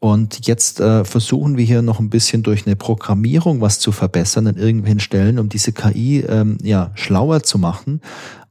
und 0.00 0.46
jetzt 0.46 0.78
äh, 0.78 1.04
versuchen 1.04 1.56
wir 1.56 1.64
hier 1.64 1.82
noch 1.82 1.98
ein 1.98 2.10
bisschen 2.10 2.44
durch 2.44 2.66
eine 2.66 2.76
Programmierung 2.76 3.60
was 3.60 3.80
zu 3.80 3.90
verbessern 3.90 4.46
an 4.46 4.56
irgendwelchen 4.56 5.00
Stellen, 5.00 5.40
um 5.40 5.48
diese 5.48 5.72
KI 5.72 6.20
ähm, 6.20 6.58
ja 6.62 6.92
schlauer 6.94 7.42
zu 7.42 7.58
machen. 7.58 8.00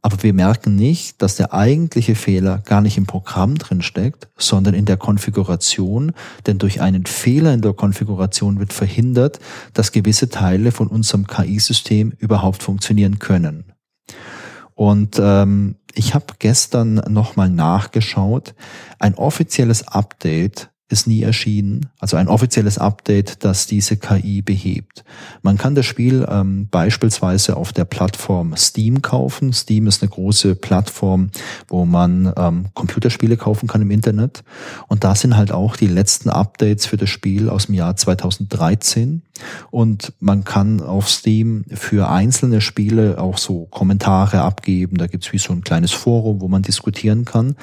Aber 0.02 0.22
wir 0.24 0.34
merken 0.34 0.76
nicht, 0.76 1.22
dass 1.22 1.36
der 1.36 1.54
eigentliche 1.54 2.16
Fehler 2.16 2.60
gar 2.60 2.82
nicht 2.82 2.98
im 2.98 3.06
Programm 3.06 3.58
drin 3.58 3.82
steckt, 3.82 4.28
sondern 4.38 4.74
in 4.74 4.86
der 4.86 4.98
Konfiguration. 4.98 6.12
Denn 6.46 6.58
durch 6.58 6.82
einen 6.82 7.06
Fehler 7.06 7.54
in 7.54 7.62
der 7.62 7.74
Konfiguration 7.74 8.60
wird 8.60 8.74
verhindert, 8.74 9.40
dass 9.74 9.94
gewisse 9.94 10.30
Teile 10.30 10.72
von 10.72 10.88
unserem 10.88 11.28
KI-System 11.28 12.14
überhaupt 12.20 12.62
funktionieren 12.62 13.20
können. 13.20 13.72
Und 14.76 15.18
ähm, 15.20 15.76
ich 15.94 16.14
habe 16.14 16.36
gestern 16.40 16.96
nochmal 17.08 17.50
nachgeschaut. 17.50 18.56
Ein 19.00 19.16
offizielles 19.16 19.88
Update 19.88 20.70
ist 20.90 21.06
nie 21.06 21.22
erschienen, 21.22 21.90
also 22.00 22.16
ein 22.16 22.30
offizielles 22.30 22.78
Update, 22.78 23.44
das 23.44 23.68
diese 23.68 23.98
KI 23.98 24.42
behebt. 24.42 25.04
Man 25.42 25.58
kann 25.58 25.76
das 25.76 25.86
Spiel 25.86 26.26
ähm, 26.30 26.70
beispielsweise 26.72 27.58
auf 27.58 27.74
der 27.74 27.84
Plattform 27.84 28.56
Steam 28.56 29.02
kaufen. 29.02 29.52
Steam 29.52 29.88
ist 29.88 30.02
eine 30.02 30.10
große 30.10 30.56
Plattform, 30.56 31.30
wo 31.68 31.86
man 31.86 32.32
ähm, 32.38 32.68
Computerspiele 32.74 33.36
kaufen 33.36 33.68
kann 33.68 33.82
im 33.82 33.92
Internet. 33.92 34.44
Und 34.88 35.04
da 35.04 35.14
sind 35.14 35.36
halt 35.36 35.52
auch 35.52 35.76
die 35.76 35.88
letzten 35.88 36.30
Updates 36.30 36.86
für 36.86 36.98
das 36.98 37.10
Spiel 37.10 37.50
aus 37.50 37.66
dem 37.66 37.76
Jahr 37.76 37.98
2013. 37.98 39.24
Und 39.72 40.14
man 40.22 40.46
kann 40.46 40.80
auf 40.82 41.10
Steam 41.10 41.66
für 41.70 42.10
einzelne 42.10 42.62
Spiele 42.62 43.20
auch 43.20 43.38
so 43.38 43.66
Kommentare 43.66 44.42
abgeben. 44.42 44.98
Da 44.98 45.08
gibt's 45.08 45.34
wie 45.34 45.38
so 45.38 45.52
ein 45.52 45.64
kleines 45.66 45.92
Forum, 45.92 46.40
wo 46.40 46.48
man 46.48 46.62
diskutieren 46.62 47.26
kann. 47.26 47.58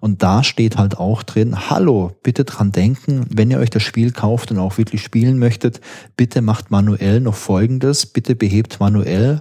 Und 0.00 0.22
da 0.22 0.44
steht 0.44 0.76
halt 0.76 0.98
auch 0.98 1.22
drin, 1.22 1.70
hallo, 1.70 2.12
bitte 2.22 2.44
dran 2.44 2.72
denken, 2.72 3.26
wenn 3.30 3.50
ihr 3.50 3.58
euch 3.58 3.70
das 3.70 3.82
Spiel 3.82 4.12
kauft 4.12 4.50
und 4.50 4.58
auch 4.58 4.78
wirklich 4.78 5.02
spielen 5.02 5.38
möchtet, 5.38 5.80
bitte 6.16 6.42
macht 6.42 6.70
manuell 6.70 7.20
noch 7.20 7.34
Folgendes, 7.34 8.06
bitte 8.06 8.34
behebt 8.34 8.80
manuell 8.80 9.40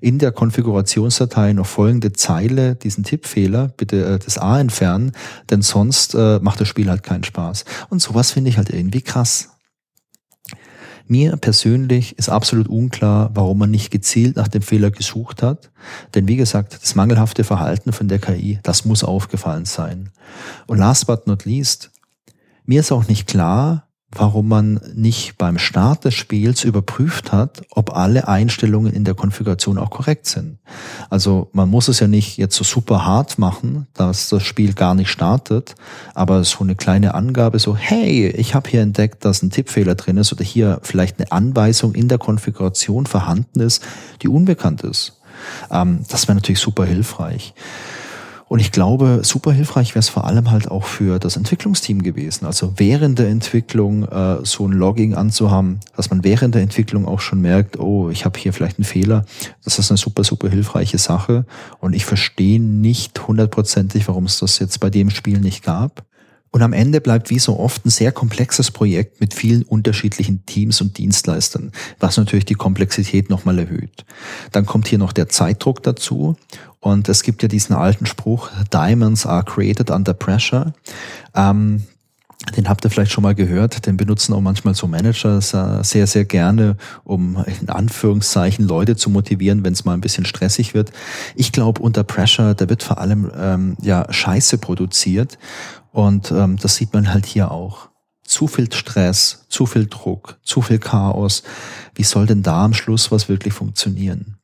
in 0.00 0.18
der 0.18 0.32
Konfigurationsdatei 0.32 1.54
noch 1.54 1.66
folgende 1.66 2.12
Zeile, 2.12 2.74
diesen 2.74 3.04
Tippfehler, 3.04 3.68
bitte 3.76 4.04
äh, 4.04 4.18
das 4.18 4.36
A 4.36 4.60
entfernen, 4.60 5.12
denn 5.50 5.62
sonst 5.62 6.14
äh, 6.14 6.38
macht 6.40 6.60
das 6.60 6.68
Spiel 6.68 6.90
halt 6.90 7.02
keinen 7.02 7.24
Spaß. 7.24 7.64
Und 7.88 8.02
sowas 8.02 8.30
finde 8.30 8.50
ich 8.50 8.58
halt 8.58 8.70
irgendwie 8.70 9.00
krass. 9.00 9.53
Mir 11.06 11.36
persönlich 11.36 12.18
ist 12.18 12.30
absolut 12.30 12.68
unklar, 12.68 13.30
warum 13.34 13.58
man 13.58 13.70
nicht 13.70 13.90
gezielt 13.90 14.36
nach 14.36 14.48
dem 14.48 14.62
Fehler 14.62 14.90
gesucht 14.90 15.42
hat. 15.42 15.70
Denn 16.14 16.26
wie 16.28 16.36
gesagt, 16.36 16.78
das 16.80 16.94
mangelhafte 16.94 17.44
Verhalten 17.44 17.92
von 17.92 18.08
der 18.08 18.18
KI, 18.18 18.58
das 18.62 18.86
muss 18.86 19.04
aufgefallen 19.04 19.66
sein. 19.66 20.10
Und 20.66 20.78
last 20.78 21.06
but 21.06 21.26
not 21.26 21.44
least, 21.44 21.90
mir 22.64 22.80
ist 22.80 22.90
auch 22.90 23.06
nicht 23.06 23.26
klar, 23.26 23.88
warum 24.14 24.48
man 24.48 24.80
nicht 24.94 25.38
beim 25.38 25.58
Start 25.58 26.04
des 26.04 26.14
Spiels 26.14 26.64
überprüft 26.64 27.32
hat, 27.32 27.62
ob 27.70 27.94
alle 27.96 28.28
Einstellungen 28.28 28.92
in 28.92 29.04
der 29.04 29.14
Konfiguration 29.14 29.78
auch 29.78 29.90
korrekt 29.90 30.26
sind. 30.26 30.58
Also 31.10 31.48
man 31.52 31.68
muss 31.68 31.88
es 31.88 32.00
ja 32.00 32.06
nicht 32.06 32.36
jetzt 32.38 32.56
so 32.56 32.64
super 32.64 33.04
hart 33.04 33.38
machen, 33.38 33.86
dass 33.94 34.28
das 34.28 34.42
Spiel 34.42 34.74
gar 34.74 34.94
nicht 34.94 35.10
startet, 35.10 35.74
aber 36.14 36.44
so 36.44 36.60
eine 36.60 36.74
kleine 36.74 37.14
Angabe 37.14 37.58
so, 37.58 37.76
hey, 37.76 38.28
ich 38.28 38.54
habe 38.54 38.70
hier 38.70 38.82
entdeckt, 38.82 39.24
dass 39.24 39.42
ein 39.42 39.50
Tippfehler 39.50 39.94
drin 39.94 40.16
ist 40.16 40.32
oder 40.32 40.44
hier 40.44 40.80
vielleicht 40.82 41.18
eine 41.18 41.32
Anweisung 41.32 41.94
in 41.94 42.08
der 42.08 42.18
Konfiguration 42.18 43.06
vorhanden 43.06 43.60
ist, 43.60 43.82
die 44.22 44.28
unbekannt 44.28 44.82
ist. 44.82 45.20
Ähm, 45.70 46.04
das 46.08 46.28
wäre 46.28 46.36
natürlich 46.36 46.60
super 46.60 46.84
hilfreich. 46.84 47.54
Und 48.48 48.60
ich 48.60 48.72
glaube, 48.72 49.20
super 49.22 49.52
hilfreich 49.52 49.90
wäre 49.90 50.00
es 50.00 50.08
vor 50.08 50.24
allem 50.24 50.50
halt 50.50 50.70
auch 50.70 50.84
für 50.84 51.18
das 51.18 51.36
Entwicklungsteam 51.36 52.02
gewesen. 52.02 52.44
Also 52.44 52.74
während 52.76 53.18
der 53.18 53.28
Entwicklung 53.28 54.04
äh, 54.04 54.38
so 54.44 54.66
ein 54.66 54.72
Logging 54.72 55.14
anzuhaben, 55.14 55.80
dass 55.96 56.10
man 56.10 56.24
während 56.24 56.54
der 56.54 56.62
Entwicklung 56.62 57.06
auch 57.06 57.20
schon 57.20 57.40
merkt, 57.40 57.78
oh, 57.78 58.10
ich 58.10 58.24
habe 58.24 58.38
hier 58.38 58.52
vielleicht 58.52 58.78
einen 58.78 58.84
Fehler. 58.84 59.24
Das 59.64 59.78
ist 59.78 59.90
eine 59.90 59.98
super, 59.98 60.24
super 60.24 60.48
hilfreiche 60.48 60.98
Sache. 60.98 61.46
Und 61.80 61.94
ich 61.94 62.04
verstehe 62.04 62.60
nicht 62.60 63.26
hundertprozentig, 63.26 64.06
warum 64.08 64.24
es 64.24 64.38
das 64.38 64.58
jetzt 64.58 64.78
bei 64.78 64.90
dem 64.90 65.10
Spiel 65.10 65.40
nicht 65.40 65.64
gab. 65.64 66.04
Und 66.54 66.62
am 66.62 66.72
Ende 66.72 67.00
bleibt 67.00 67.30
wie 67.30 67.40
so 67.40 67.58
oft 67.58 67.84
ein 67.84 67.90
sehr 67.90 68.12
komplexes 68.12 68.70
Projekt 68.70 69.20
mit 69.20 69.34
vielen 69.34 69.64
unterschiedlichen 69.64 70.46
Teams 70.46 70.80
und 70.80 70.96
Dienstleistern, 70.98 71.72
was 71.98 72.16
natürlich 72.16 72.44
die 72.44 72.54
Komplexität 72.54 73.28
nochmal 73.28 73.58
erhöht. 73.58 74.04
Dann 74.52 74.64
kommt 74.64 74.86
hier 74.86 74.98
noch 74.98 75.12
der 75.12 75.28
Zeitdruck 75.28 75.82
dazu. 75.82 76.36
Und 76.78 77.08
es 77.08 77.24
gibt 77.24 77.42
ja 77.42 77.48
diesen 77.48 77.74
alten 77.74 78.06
Spruch, 78.06 78.50
Diamonds 78.72 79.26
are 79.26 79.42
created 79.42 79.90
under 79.90 80.14
pressure. 80.14 80.74
Ähm, 81.34 81.82
den 82.56 82.68
habt 82.68 82.84
ihr 82.84 82.90
vielleicht 82.90 83.10
schon 83.10 83.22
mal 83.22 83.34
gehört, 83.34 83.86
den 83.86 83.96
benutzen 83.96 84.32
auch 84.32 84.40
manchmal 84.40 84.74
so 84.74 84.86
Manager 84.86 85.40
sehr, 85.40 86.06
sehr 86.06 86.24
gerne, 86.24 86.76
um 87.02 87.44
in 87.60 87.68
Anführungszeichen 87.68 88.68
Leute 88.68 88.94
zu 88.94 89.10
motivieren, 89.10 89.64
wenn 89.64 89.72
es 89.72 89.84
mal 89.84 89.94
ein 89.94 90.00
bisschen 90.00 90.24
stressig 90.24 90.72
wird. 90.72 90.92
Ich 91.34 91.50
glaube, 91.50 91.82
unter 91.82 92.04
Pressure, 92.04 92.54
da 92.54 92.68
wird 92.68 92.84
vor 92.84 92.98
allem 92.98 93.28
ähm, 93.36 93.76
ja 93.82 94.06
Scheiße 94.08 94.58
produziert 94.58 95.36
und 95.94 96.32
ähm, 96.32 96.56
das 96.56 96.74
sieht 96.74 96.92
man 96.92 97.14
halt 97.14 97.24
hier 97.24 97.52
auch. 97.52 97.88
Zu 98.24 98.48
viel 98.48 98.72
Stress, 98.72 99.46
zu 99.48 99.64
viel 99.64 99.86
Druck, 99.86 100.40
zu 100.42 100.60
viel 100.60 100.80
Chaos. 100.80 101.44
Wie 101.94 102.02
soll 102.02 102.26
denn 102.26 102.42
da 102.42 102.64
am 102.64 102.74
Schluss 102.74 103.12
was 103.12 103.28
wirklich 103.28 103.54
funktionieren? 103.54 104.38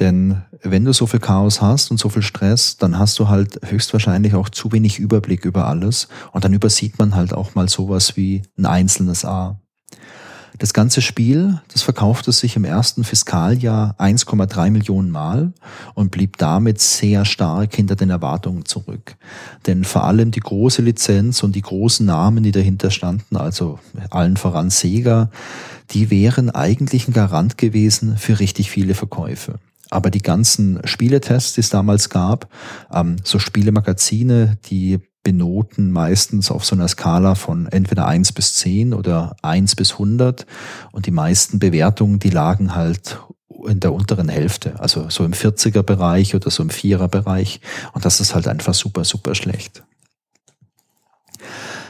Denn 0.00 0.42
wenn 0.62 0.86
du 0.86 0.94
so 0.94 1.06
viel 1.06 1.20
Chaos 1.20 1.60
hast 1.60 1.90
und 1.90 1.98
so 1.98 2.08
viel 2.08 2.22
Stress, 2.22 2.78
dann 2.78 2.98
hast 2.98 3.18
du 3.18 3.28
halt 3.28 3.60
höchstwahrscheinlich 3.70 4.34
auch 4.34 4.48
zu 4.48 4.72
wenig 4.72 4.98
Überblick 4.98 5.44
über 5.44 5.66
alles 5.66 6.08
und 6.32 6.44
dann 6.44 6.54
übersieht 6.54 6.98
man 6.98 7.14
halt 7.14 7.34
auch 7.34 7.54
mal 7.54 7.68
sowas 7.68 8.16
wie 8.16 8.40
ein 8.56 8.64
einzelnes 8.64 9.26
A. 9.26 9.60
Das 10.56 10.72
ganze 10.72 11.02
Spiel, 11.02 11.60
das 11.72 11.82
verkaufte 11.82 12.32
sich 12.32 12.56
im 12.56 12.64
ersten 12.64 13.04
Fiskaljahr 13.04 13.94
1,3 13.98 14.70
Millionen 14.70 15.10
Mal 15.10 15.52
und 15.94 16.10
blieb 16.10 16.36
damit 16.38 16.80
sehr 16.80 17.24
stark 17.24 17.74
hinter 17.76 17.96
den 17.96 18.10
Erwartungen 18.10 18.64
zurück. 18.64 19.16
Denn 19.66 19.84
vor 19.84 20.04
allem 20.04 20.30
die 20.30 20.40
große 20.40 20.82
Lizenz 20.82 21.42
und 21.42 21.54
die 21.54 21.62
großen 21.62 22.06
Namen, 22.06 22.42
die 22.42 22.52
dahinter 22.52 22.90
standen, 22.90 23.36
also 23.36 23.78
allen 24.10 24.36
voran 24.36 24.70
Sega, 24.70 25.30
die 25.90 26.10
wären 26.10 26.50
eigentlich 26.50 27.08
ein 27.08 27.12
Garant 27.12 27.58
gewesen 27.58 28.16
für 28.16 28.40
richtig 28.40 28.70
viele 28.70 28.94
Verkäufe. 28.94 29.60
Aber 29.90 30.10
die 30.10 30.22
ganzen 30.22 30.80
Spieletests, 30.84 31.54
die 31.54 31.60
es 31.60 31.70
damals 31.70 32.10
gab, 32.10 32.48
ähm, 32.92 33.16
so 33.24 33.38
Spielemagazine, 33.38 34.58
die 34.66 34.98
benoten 35.22 35.90
meistens 35.90 36.50
auf 36.50 36.64
so 36.64 36.74
einer 36.74 36.88
Skala 36.88 37.34
von 37.34 37.66
entweder 37.66 38.06
eins 38.06 38.32
bis 38.32 38.54
zehn 38.54 38.94
oder 38.94 39.36
eins 39.42 39.76
bis 39.76 39.98
hundert 39.98 40.46
Und 40.92 41.06
die 41.06 41.10
meisten 41.10 41.58
Bewertungen, 41.58 42.18
die 42.18 42.30
lagen 42.30 42.74
halt 42.74 43.18
in 43.66 43.80
der 43.80 43.92
unteren 43.92 44.28
Hälfte, 44.28 44.78
also 44.78 45.10
so 45.10 45.24
im 45.24 45.32
40er 45.32 45.82
Bereich 45.82 46.34
oder 46.34 46.50
so 46.50 46.62
im 46.62 46.70
Vierer 46.70 47.08
Bereich. 47.08 47.60
Und 47.92 48.04
das 48.04 48.20
ist 48.20 48.34
halt 48.34 48.46
einfach 48.46 48.74
super, 48.74 49.04
super 49.04 49.34
schlecht. 49.34 49.82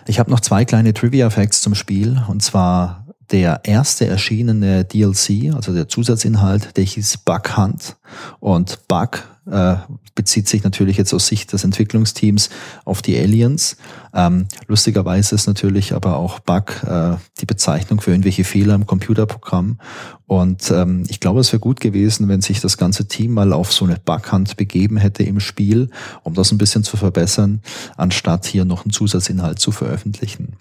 Ich 0.06 0.18
habe 0.18 0.30
noch 0.30 0.40
zwei 0.40 0.64
kleine 0.64 0.94
Trivia-Facts 0.94 1.60
zum 1.60 1.74
Spiel. 1.74 2.22
Und 2.28 2.42
zwar 2.42 3.07
der 3.30 3.60
erste 3.64 4.06
erschienene 4.06 4.84
DLC, 4.84 5.54
also 5.54 5.72
der 5.72 5.88
Zusatzinhalt, 5.88 6.76
der 6.76 6.84
hieß 6.84 7.18
Bug 7.18 7.56
Hunt. 7.56 7.96
Und 8.40 8.88
Bug 8.88 9.22
äh, 9.50 9.76
bezieht 10.14 10.48
sich 10.48 10.64
natürlich 10.64 10.96
jetzt 10.96 11.14
aus 11.14 11.26
Sicht 11.26 11.52
des 11.52 11.64
Entwicklungsteams 11.64 12.50
auf 12.84 13.02
die 13.02 13.18
Aliens. 13.18 13.76
Ähm, 14.12 14.46
lustigerweise 14.66 15.34
ist 15.34 15.46
natürlich 15.46 15.92
aber 15.92 16.16
auch 16.16 16.40
Bug 16.40 16.82
äh, 16.84 17.16
die 17.40 17.46
Bezeichnung 17.46 18.00
für 18.00 18.10
irgendwelche 18.10 18.44
Fehler 18.44 18.74
im 18.74 18.86
Computerprogramm. 18.86 19.78
Und 20.26 20.70
ähm, 20.70 21.04
ich 21.08 21.20
glaube, 21.20 21.40
es 21.40 21.52
wäre 21.52 21.60
gut 21.60 21.80
gewesen, 21.80 22.28
wenn 22.28 22.40
sich 22.40 22.60
das 22.60 22.76
ganze 22.76 23.08
Team 23.08 23.32
mal 23.32 23.52
auf 23.52 23.72
so 23.72 23.84
eine 23.84 23.96
Bughand 24.04 24.56
begeben 24.56 24.96
hätte 24.96 25.22
im 25.22 25.40
Spiel, 25.40 25.90
um 26.24 26.34
das 26.34 26.52
ein 26.52 26.58
bisschen 26.58 26.84
zu 26.84 26.96
verbessern, 26.96 27.62
anstatt 27.96 28.46
hier 28.46 28.64
noch 28.64 28.84
einen 28.84 28.92
Zusatzinhalt 28.92 29.58
zu 29.58 29.70
veröffentlichen. 29.70 30.56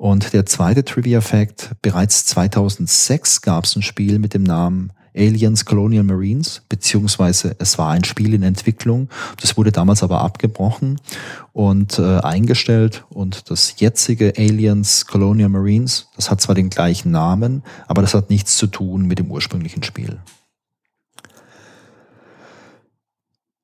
Und 0.00 0.32
der 0.32 0.46
zweite 0.46 0.82
Trivia-Fact, 0.82 1.72
bereits 1.82 2.24
2006 2.24 3.42
gab 3.42 3.64
es 3.64 3.76
ein 3.76 3.82
Spiel 3.82 4.18
mit 4.18 4.32
dem 4.32 4.44
Namen 4.44 4.94
Aliens 5.14 5.66
Colonial 5.66 6.04
Marines, 6.04 6.62
beziehungsweise 6.70 7.54
es 7.58 7.76
war 7.76 7.90
ein 7.90 8.04
Spiel 8.04 8.32
in 8.32 8.42
Entwicklung. 8.42 9.10
Das 9.42 9.58
wurde 9.58 9.72
damals 9.72 10.02
aber 10.02 10.22
abgebrochen 10.22 10.98
und 11.52 11.98
äh, 11.98 12.16
eingestellt. 12.20 13.04
Und 13.10 13.50
das 13.50 13.74
jetzige 13.76 14.32
Aliens 14.38 15.04
Colonial 15.04 15.50
Marines, 15.50 16.08
das 16.16 16.30
hat 16.30 16.40
zwar 16.40 16.54
den 16.54 16.70
gleichen 16.70 17.10
Namen, 17.10 17.62
aber 17.86 18.00
das 18.00 18.14
hat 18.14 18.30
nichts 18.30 18.56
zu 18.56 18.68
tun 18.68 19.02
mit 19.02 19.18
dem 19.18 19.30
ursprünglichen 19.30 19.82
Spiel. 19.82 20.18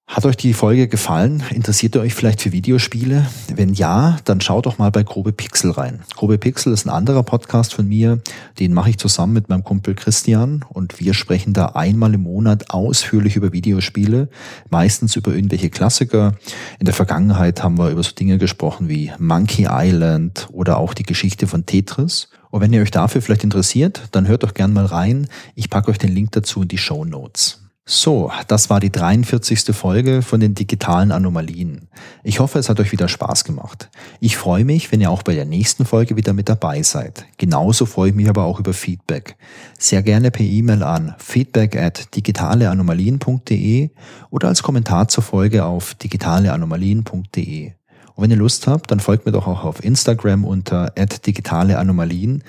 Hat 0.09 0.25
euch 0.25 0.37
die 0.37 0.55
Folge 0.55 0.87
gefallen? 0.87 1.43
Interessiert 1.51 1.97
ihr 1.97 2.01
euch 2.01 2.15
vielleicht 2.15 2.41
für 2.41 2.53
Videospiele? 2.53 3.27
Wenn 3.53 3.75
ja, 3.75 4.17
dann 4.25 4.41
schaut 4.41 4.65
doch 4.65 4.79
mal 4.79 4.91
bei 4.91 5.03
Grobe 5.03 5.33
Pixel 5.33 5.73
rein. 5.73 6.01
Grobe 6.15 6.39
Pixel 6.39 6.73
ist 6.73 6.87
ein 6.87 6.91
anderer 6.91 7.25
Podcast 7.25 7.75
von 7.75 7.89
mir, 7.89 8.21
den 8.61 8.73
mache 8.73 8.89
ich 8.89 8.99
zusammen 8.99 9.33
mit 9.33 9.49
meinem 9.49 9.65
Kumpel 9.65 9.95
Christian 9.95 10.65
und 10.69 11.01
wir 11.01 11.13
sprechen 11.13 11.53
da 11.53 11.67
einmal 11.75 12.15
im 12.15 12.23
Monat 12.23 12.71
ausführlich 12.71 13.35
über 13.35 13.53
Videospiele, 13.53 14.29
meistens 14.71 15.17
über 15.17 15.35
irgendwelche 15.35 15.71
Klassiker. 15.71 16.37
In 16.79 16.87
der 16.87 16.95
Vergangenheit 16.95 17.65
haben 17.65 17.77
wir 17.77 17.91
über 17.91 18.03
so 18.05 18.13
Dinge 18.13 18.39
gesprochen 18.39 18.89
wie 18.89 19.13
Monkey 19.19 19.67
Island 19.69 20.49
oder 20.53 20.79
auch 20.79 20.95
die 20.95 21.03
Geschichte 21.03 21.49
von 21.49 21.67
Tetris. 21.67 22.29
Und 22.51 22.61
wenn 22.61 22.73
ihr 22.73 22.81
euch 22.81 22.93
dafür 22.93 23.21
vielleicht 23.21 23.45
interessiert, 23.45 24.03
dann 24.13 24.29
hört 24.29 24.45
doch 24.45 24.55
gern 24.55 24.73
mal 24.73 24.87
rein. 24.87 25.27
Ich 25.57 25.69
packe 25.69 25.91
euch 25.91 25.99
den 25.99 26.15
Link 26.15 26.31
dazu 26.31 26.63
in 26.63 26.69
die 26.69 26.79
Show 26.79 27.05
Notes. 27.05 27.66
So, 27.89 28.33
das 28.49 28.69
war 28.69 28.81
die 28.81 28.91
43. 28.91 29.73
Folge 29.73 30.23
von 30.23 30.41
den 30.41 30.57
digitalen 30.57 31.13
Anomalien. 31.13 31.87
Ich 32.25 32.41
hoffe, 32.41 32.59
es 32.59 32.69
hat 32.69 32.81
euch 32.81 32.91
wieder 32.91 33.07
Spaß 33.07 33.45
gemacht. 33.45 33.91
Ich 34.19 34.37
freue 34.37 34.65
mich, 34.65 34.91
wenn 34.91 35.01
ihr 35.01 35.09
auch 35.09 35.23
bei 35.23 35.37
der 35.37 35.45
nächsten 35.45 35.85
Folge 35.85 36.17
wieder 36.17 36.33
mit 36.33 36.49
dabei 36.49 36.83
seid. 36.83 37.25
Genauso 37.39 37.87
freue 37.87 38.09
ich 38.09 38.17
mich 38.17 38.29
aber 38.29 38.43
auch 38.43 38.59
über 38.59 38.73
Feedback. 38.73 39.37
Sehr 39.79 40.03
gerne 40.03 40.33
per 40.33 40.45
E-Mail 40.45 40.83
an 40.83 41.15
feedback 41.19 41.77
at 41.77 42.17
digitaleanomalien.de 42.17 43.91
oder 44.31 44.49
als 44.49 44.65
Kommentar 44.65 45.07
zur 45.07 45.23
Folge 45.23 45.65
auf 45.65 45.95
digitaleanomalien.de. 45.95 47.71
Und 48.17 48.25
wenn 48.25 48.31
ihr 48.31 48.39
Lust 48.39 48.67
habt, 48.67 48.91
dann 48.91 48.99
folgt 48.99 49.27
mir 49.27 49.33
doch 49.33 49.47
auch 49.47 49.63
auf 49.63 49.85
Instagram 49.85 50.45
unter 50.47 50.91
digitale 51.27 51.79
Anomalien. 51.79 52.43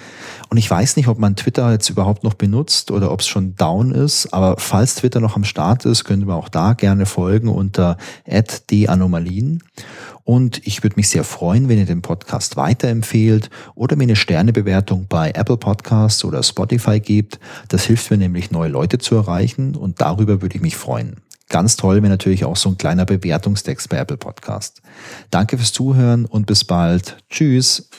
Und 0.50 0.58
ich 0.58 0.72
weiß 0.72 0.96
nicht, 0.96 1.10
ob 1.10 1.20
man 1.20 1.36
Twitter 1.36 1.72
jetzt 1.72 1.90
überhaupt 1.90 2.24
noch 2.24 2.36
benutzt 2.36 2.90
oder 2.90 3.12
ob 3.12 3.20
es 3.20 3.28
schon 3.28 3.56
down 3.58 3.92
ist, 3.92 4.34
aber 4.34 4.56
falls 4.58 4.96
Twitter 4.96 5.20
noch 5.20 5.36
am 5.36 5.44
Start 5.44 5.84
ist, 5.86 6.06
könnt 6.06 6.24
ihr 6.24 6.28
mir 6.28 6.36
auch 6.36 6.48
da 6.48 6.72
gerne 6.72 7.06
folgen 7.06 7.50
unter 7.50 7.98
@d_anomalien. 8.26 9.62
Und 10.24 10.66
ich 10.66 10.84
würde 10.84 10.96
mich 10.96 11.10
sehr 11.10 11.26
freuen, 11.26 11.68
wenn 11.68 11.78
ihr 11.78 11.86
den 11.86 12.02
Podcast 12.02 12.56
weiterempfehlt 12.56 13.50
oder 13.76 13.98
mir 13.98 14.04
eine 14.04 14.16
Sternebewertung 14.16 15.08
bei 15.10 15.32
Apple 15.32 15.58
Podcasts 15.58 16.24
oder 16.24 16.44
Spotify 16.44 17.02
gebt. 17.02 17.40
Das 17.68 17.84
hilft 17.84 18.10
mir 18.10 18.18
nämlich, 18.18 18.52
neue 18.52 18.70
Leute 18.70 19.00
zu 19.00 19.16
erreichen 19.16 19.76
und 19.76 20.00
darüber 20.00 20.42
würde 20.42 20.56
ich 20.56 20.62
mich 20.62 20.78
freuen. 20.78 21.18
Ganz 21.50 21.78
toll 21.78 21.98
wäre 21.98 22.10
natürlich 22.10 22.44
auch 22.46 22.58
so 22.58 22.70
ein 22.70 22.78
kleiner 22.78 23.06
Bewertungstext 23.06 23.90
bei 23.90 23.98
Apple 23.98 24.18
Podcast. 24.18 24.82
Danke 25.32 25.58
fürs 25.58 25.72
Zuhören 25.72 26.26
und 26.26 26.46
bis 26.46 26.66
bald. 26.66 27.18
Tschüss. 27.30 27.90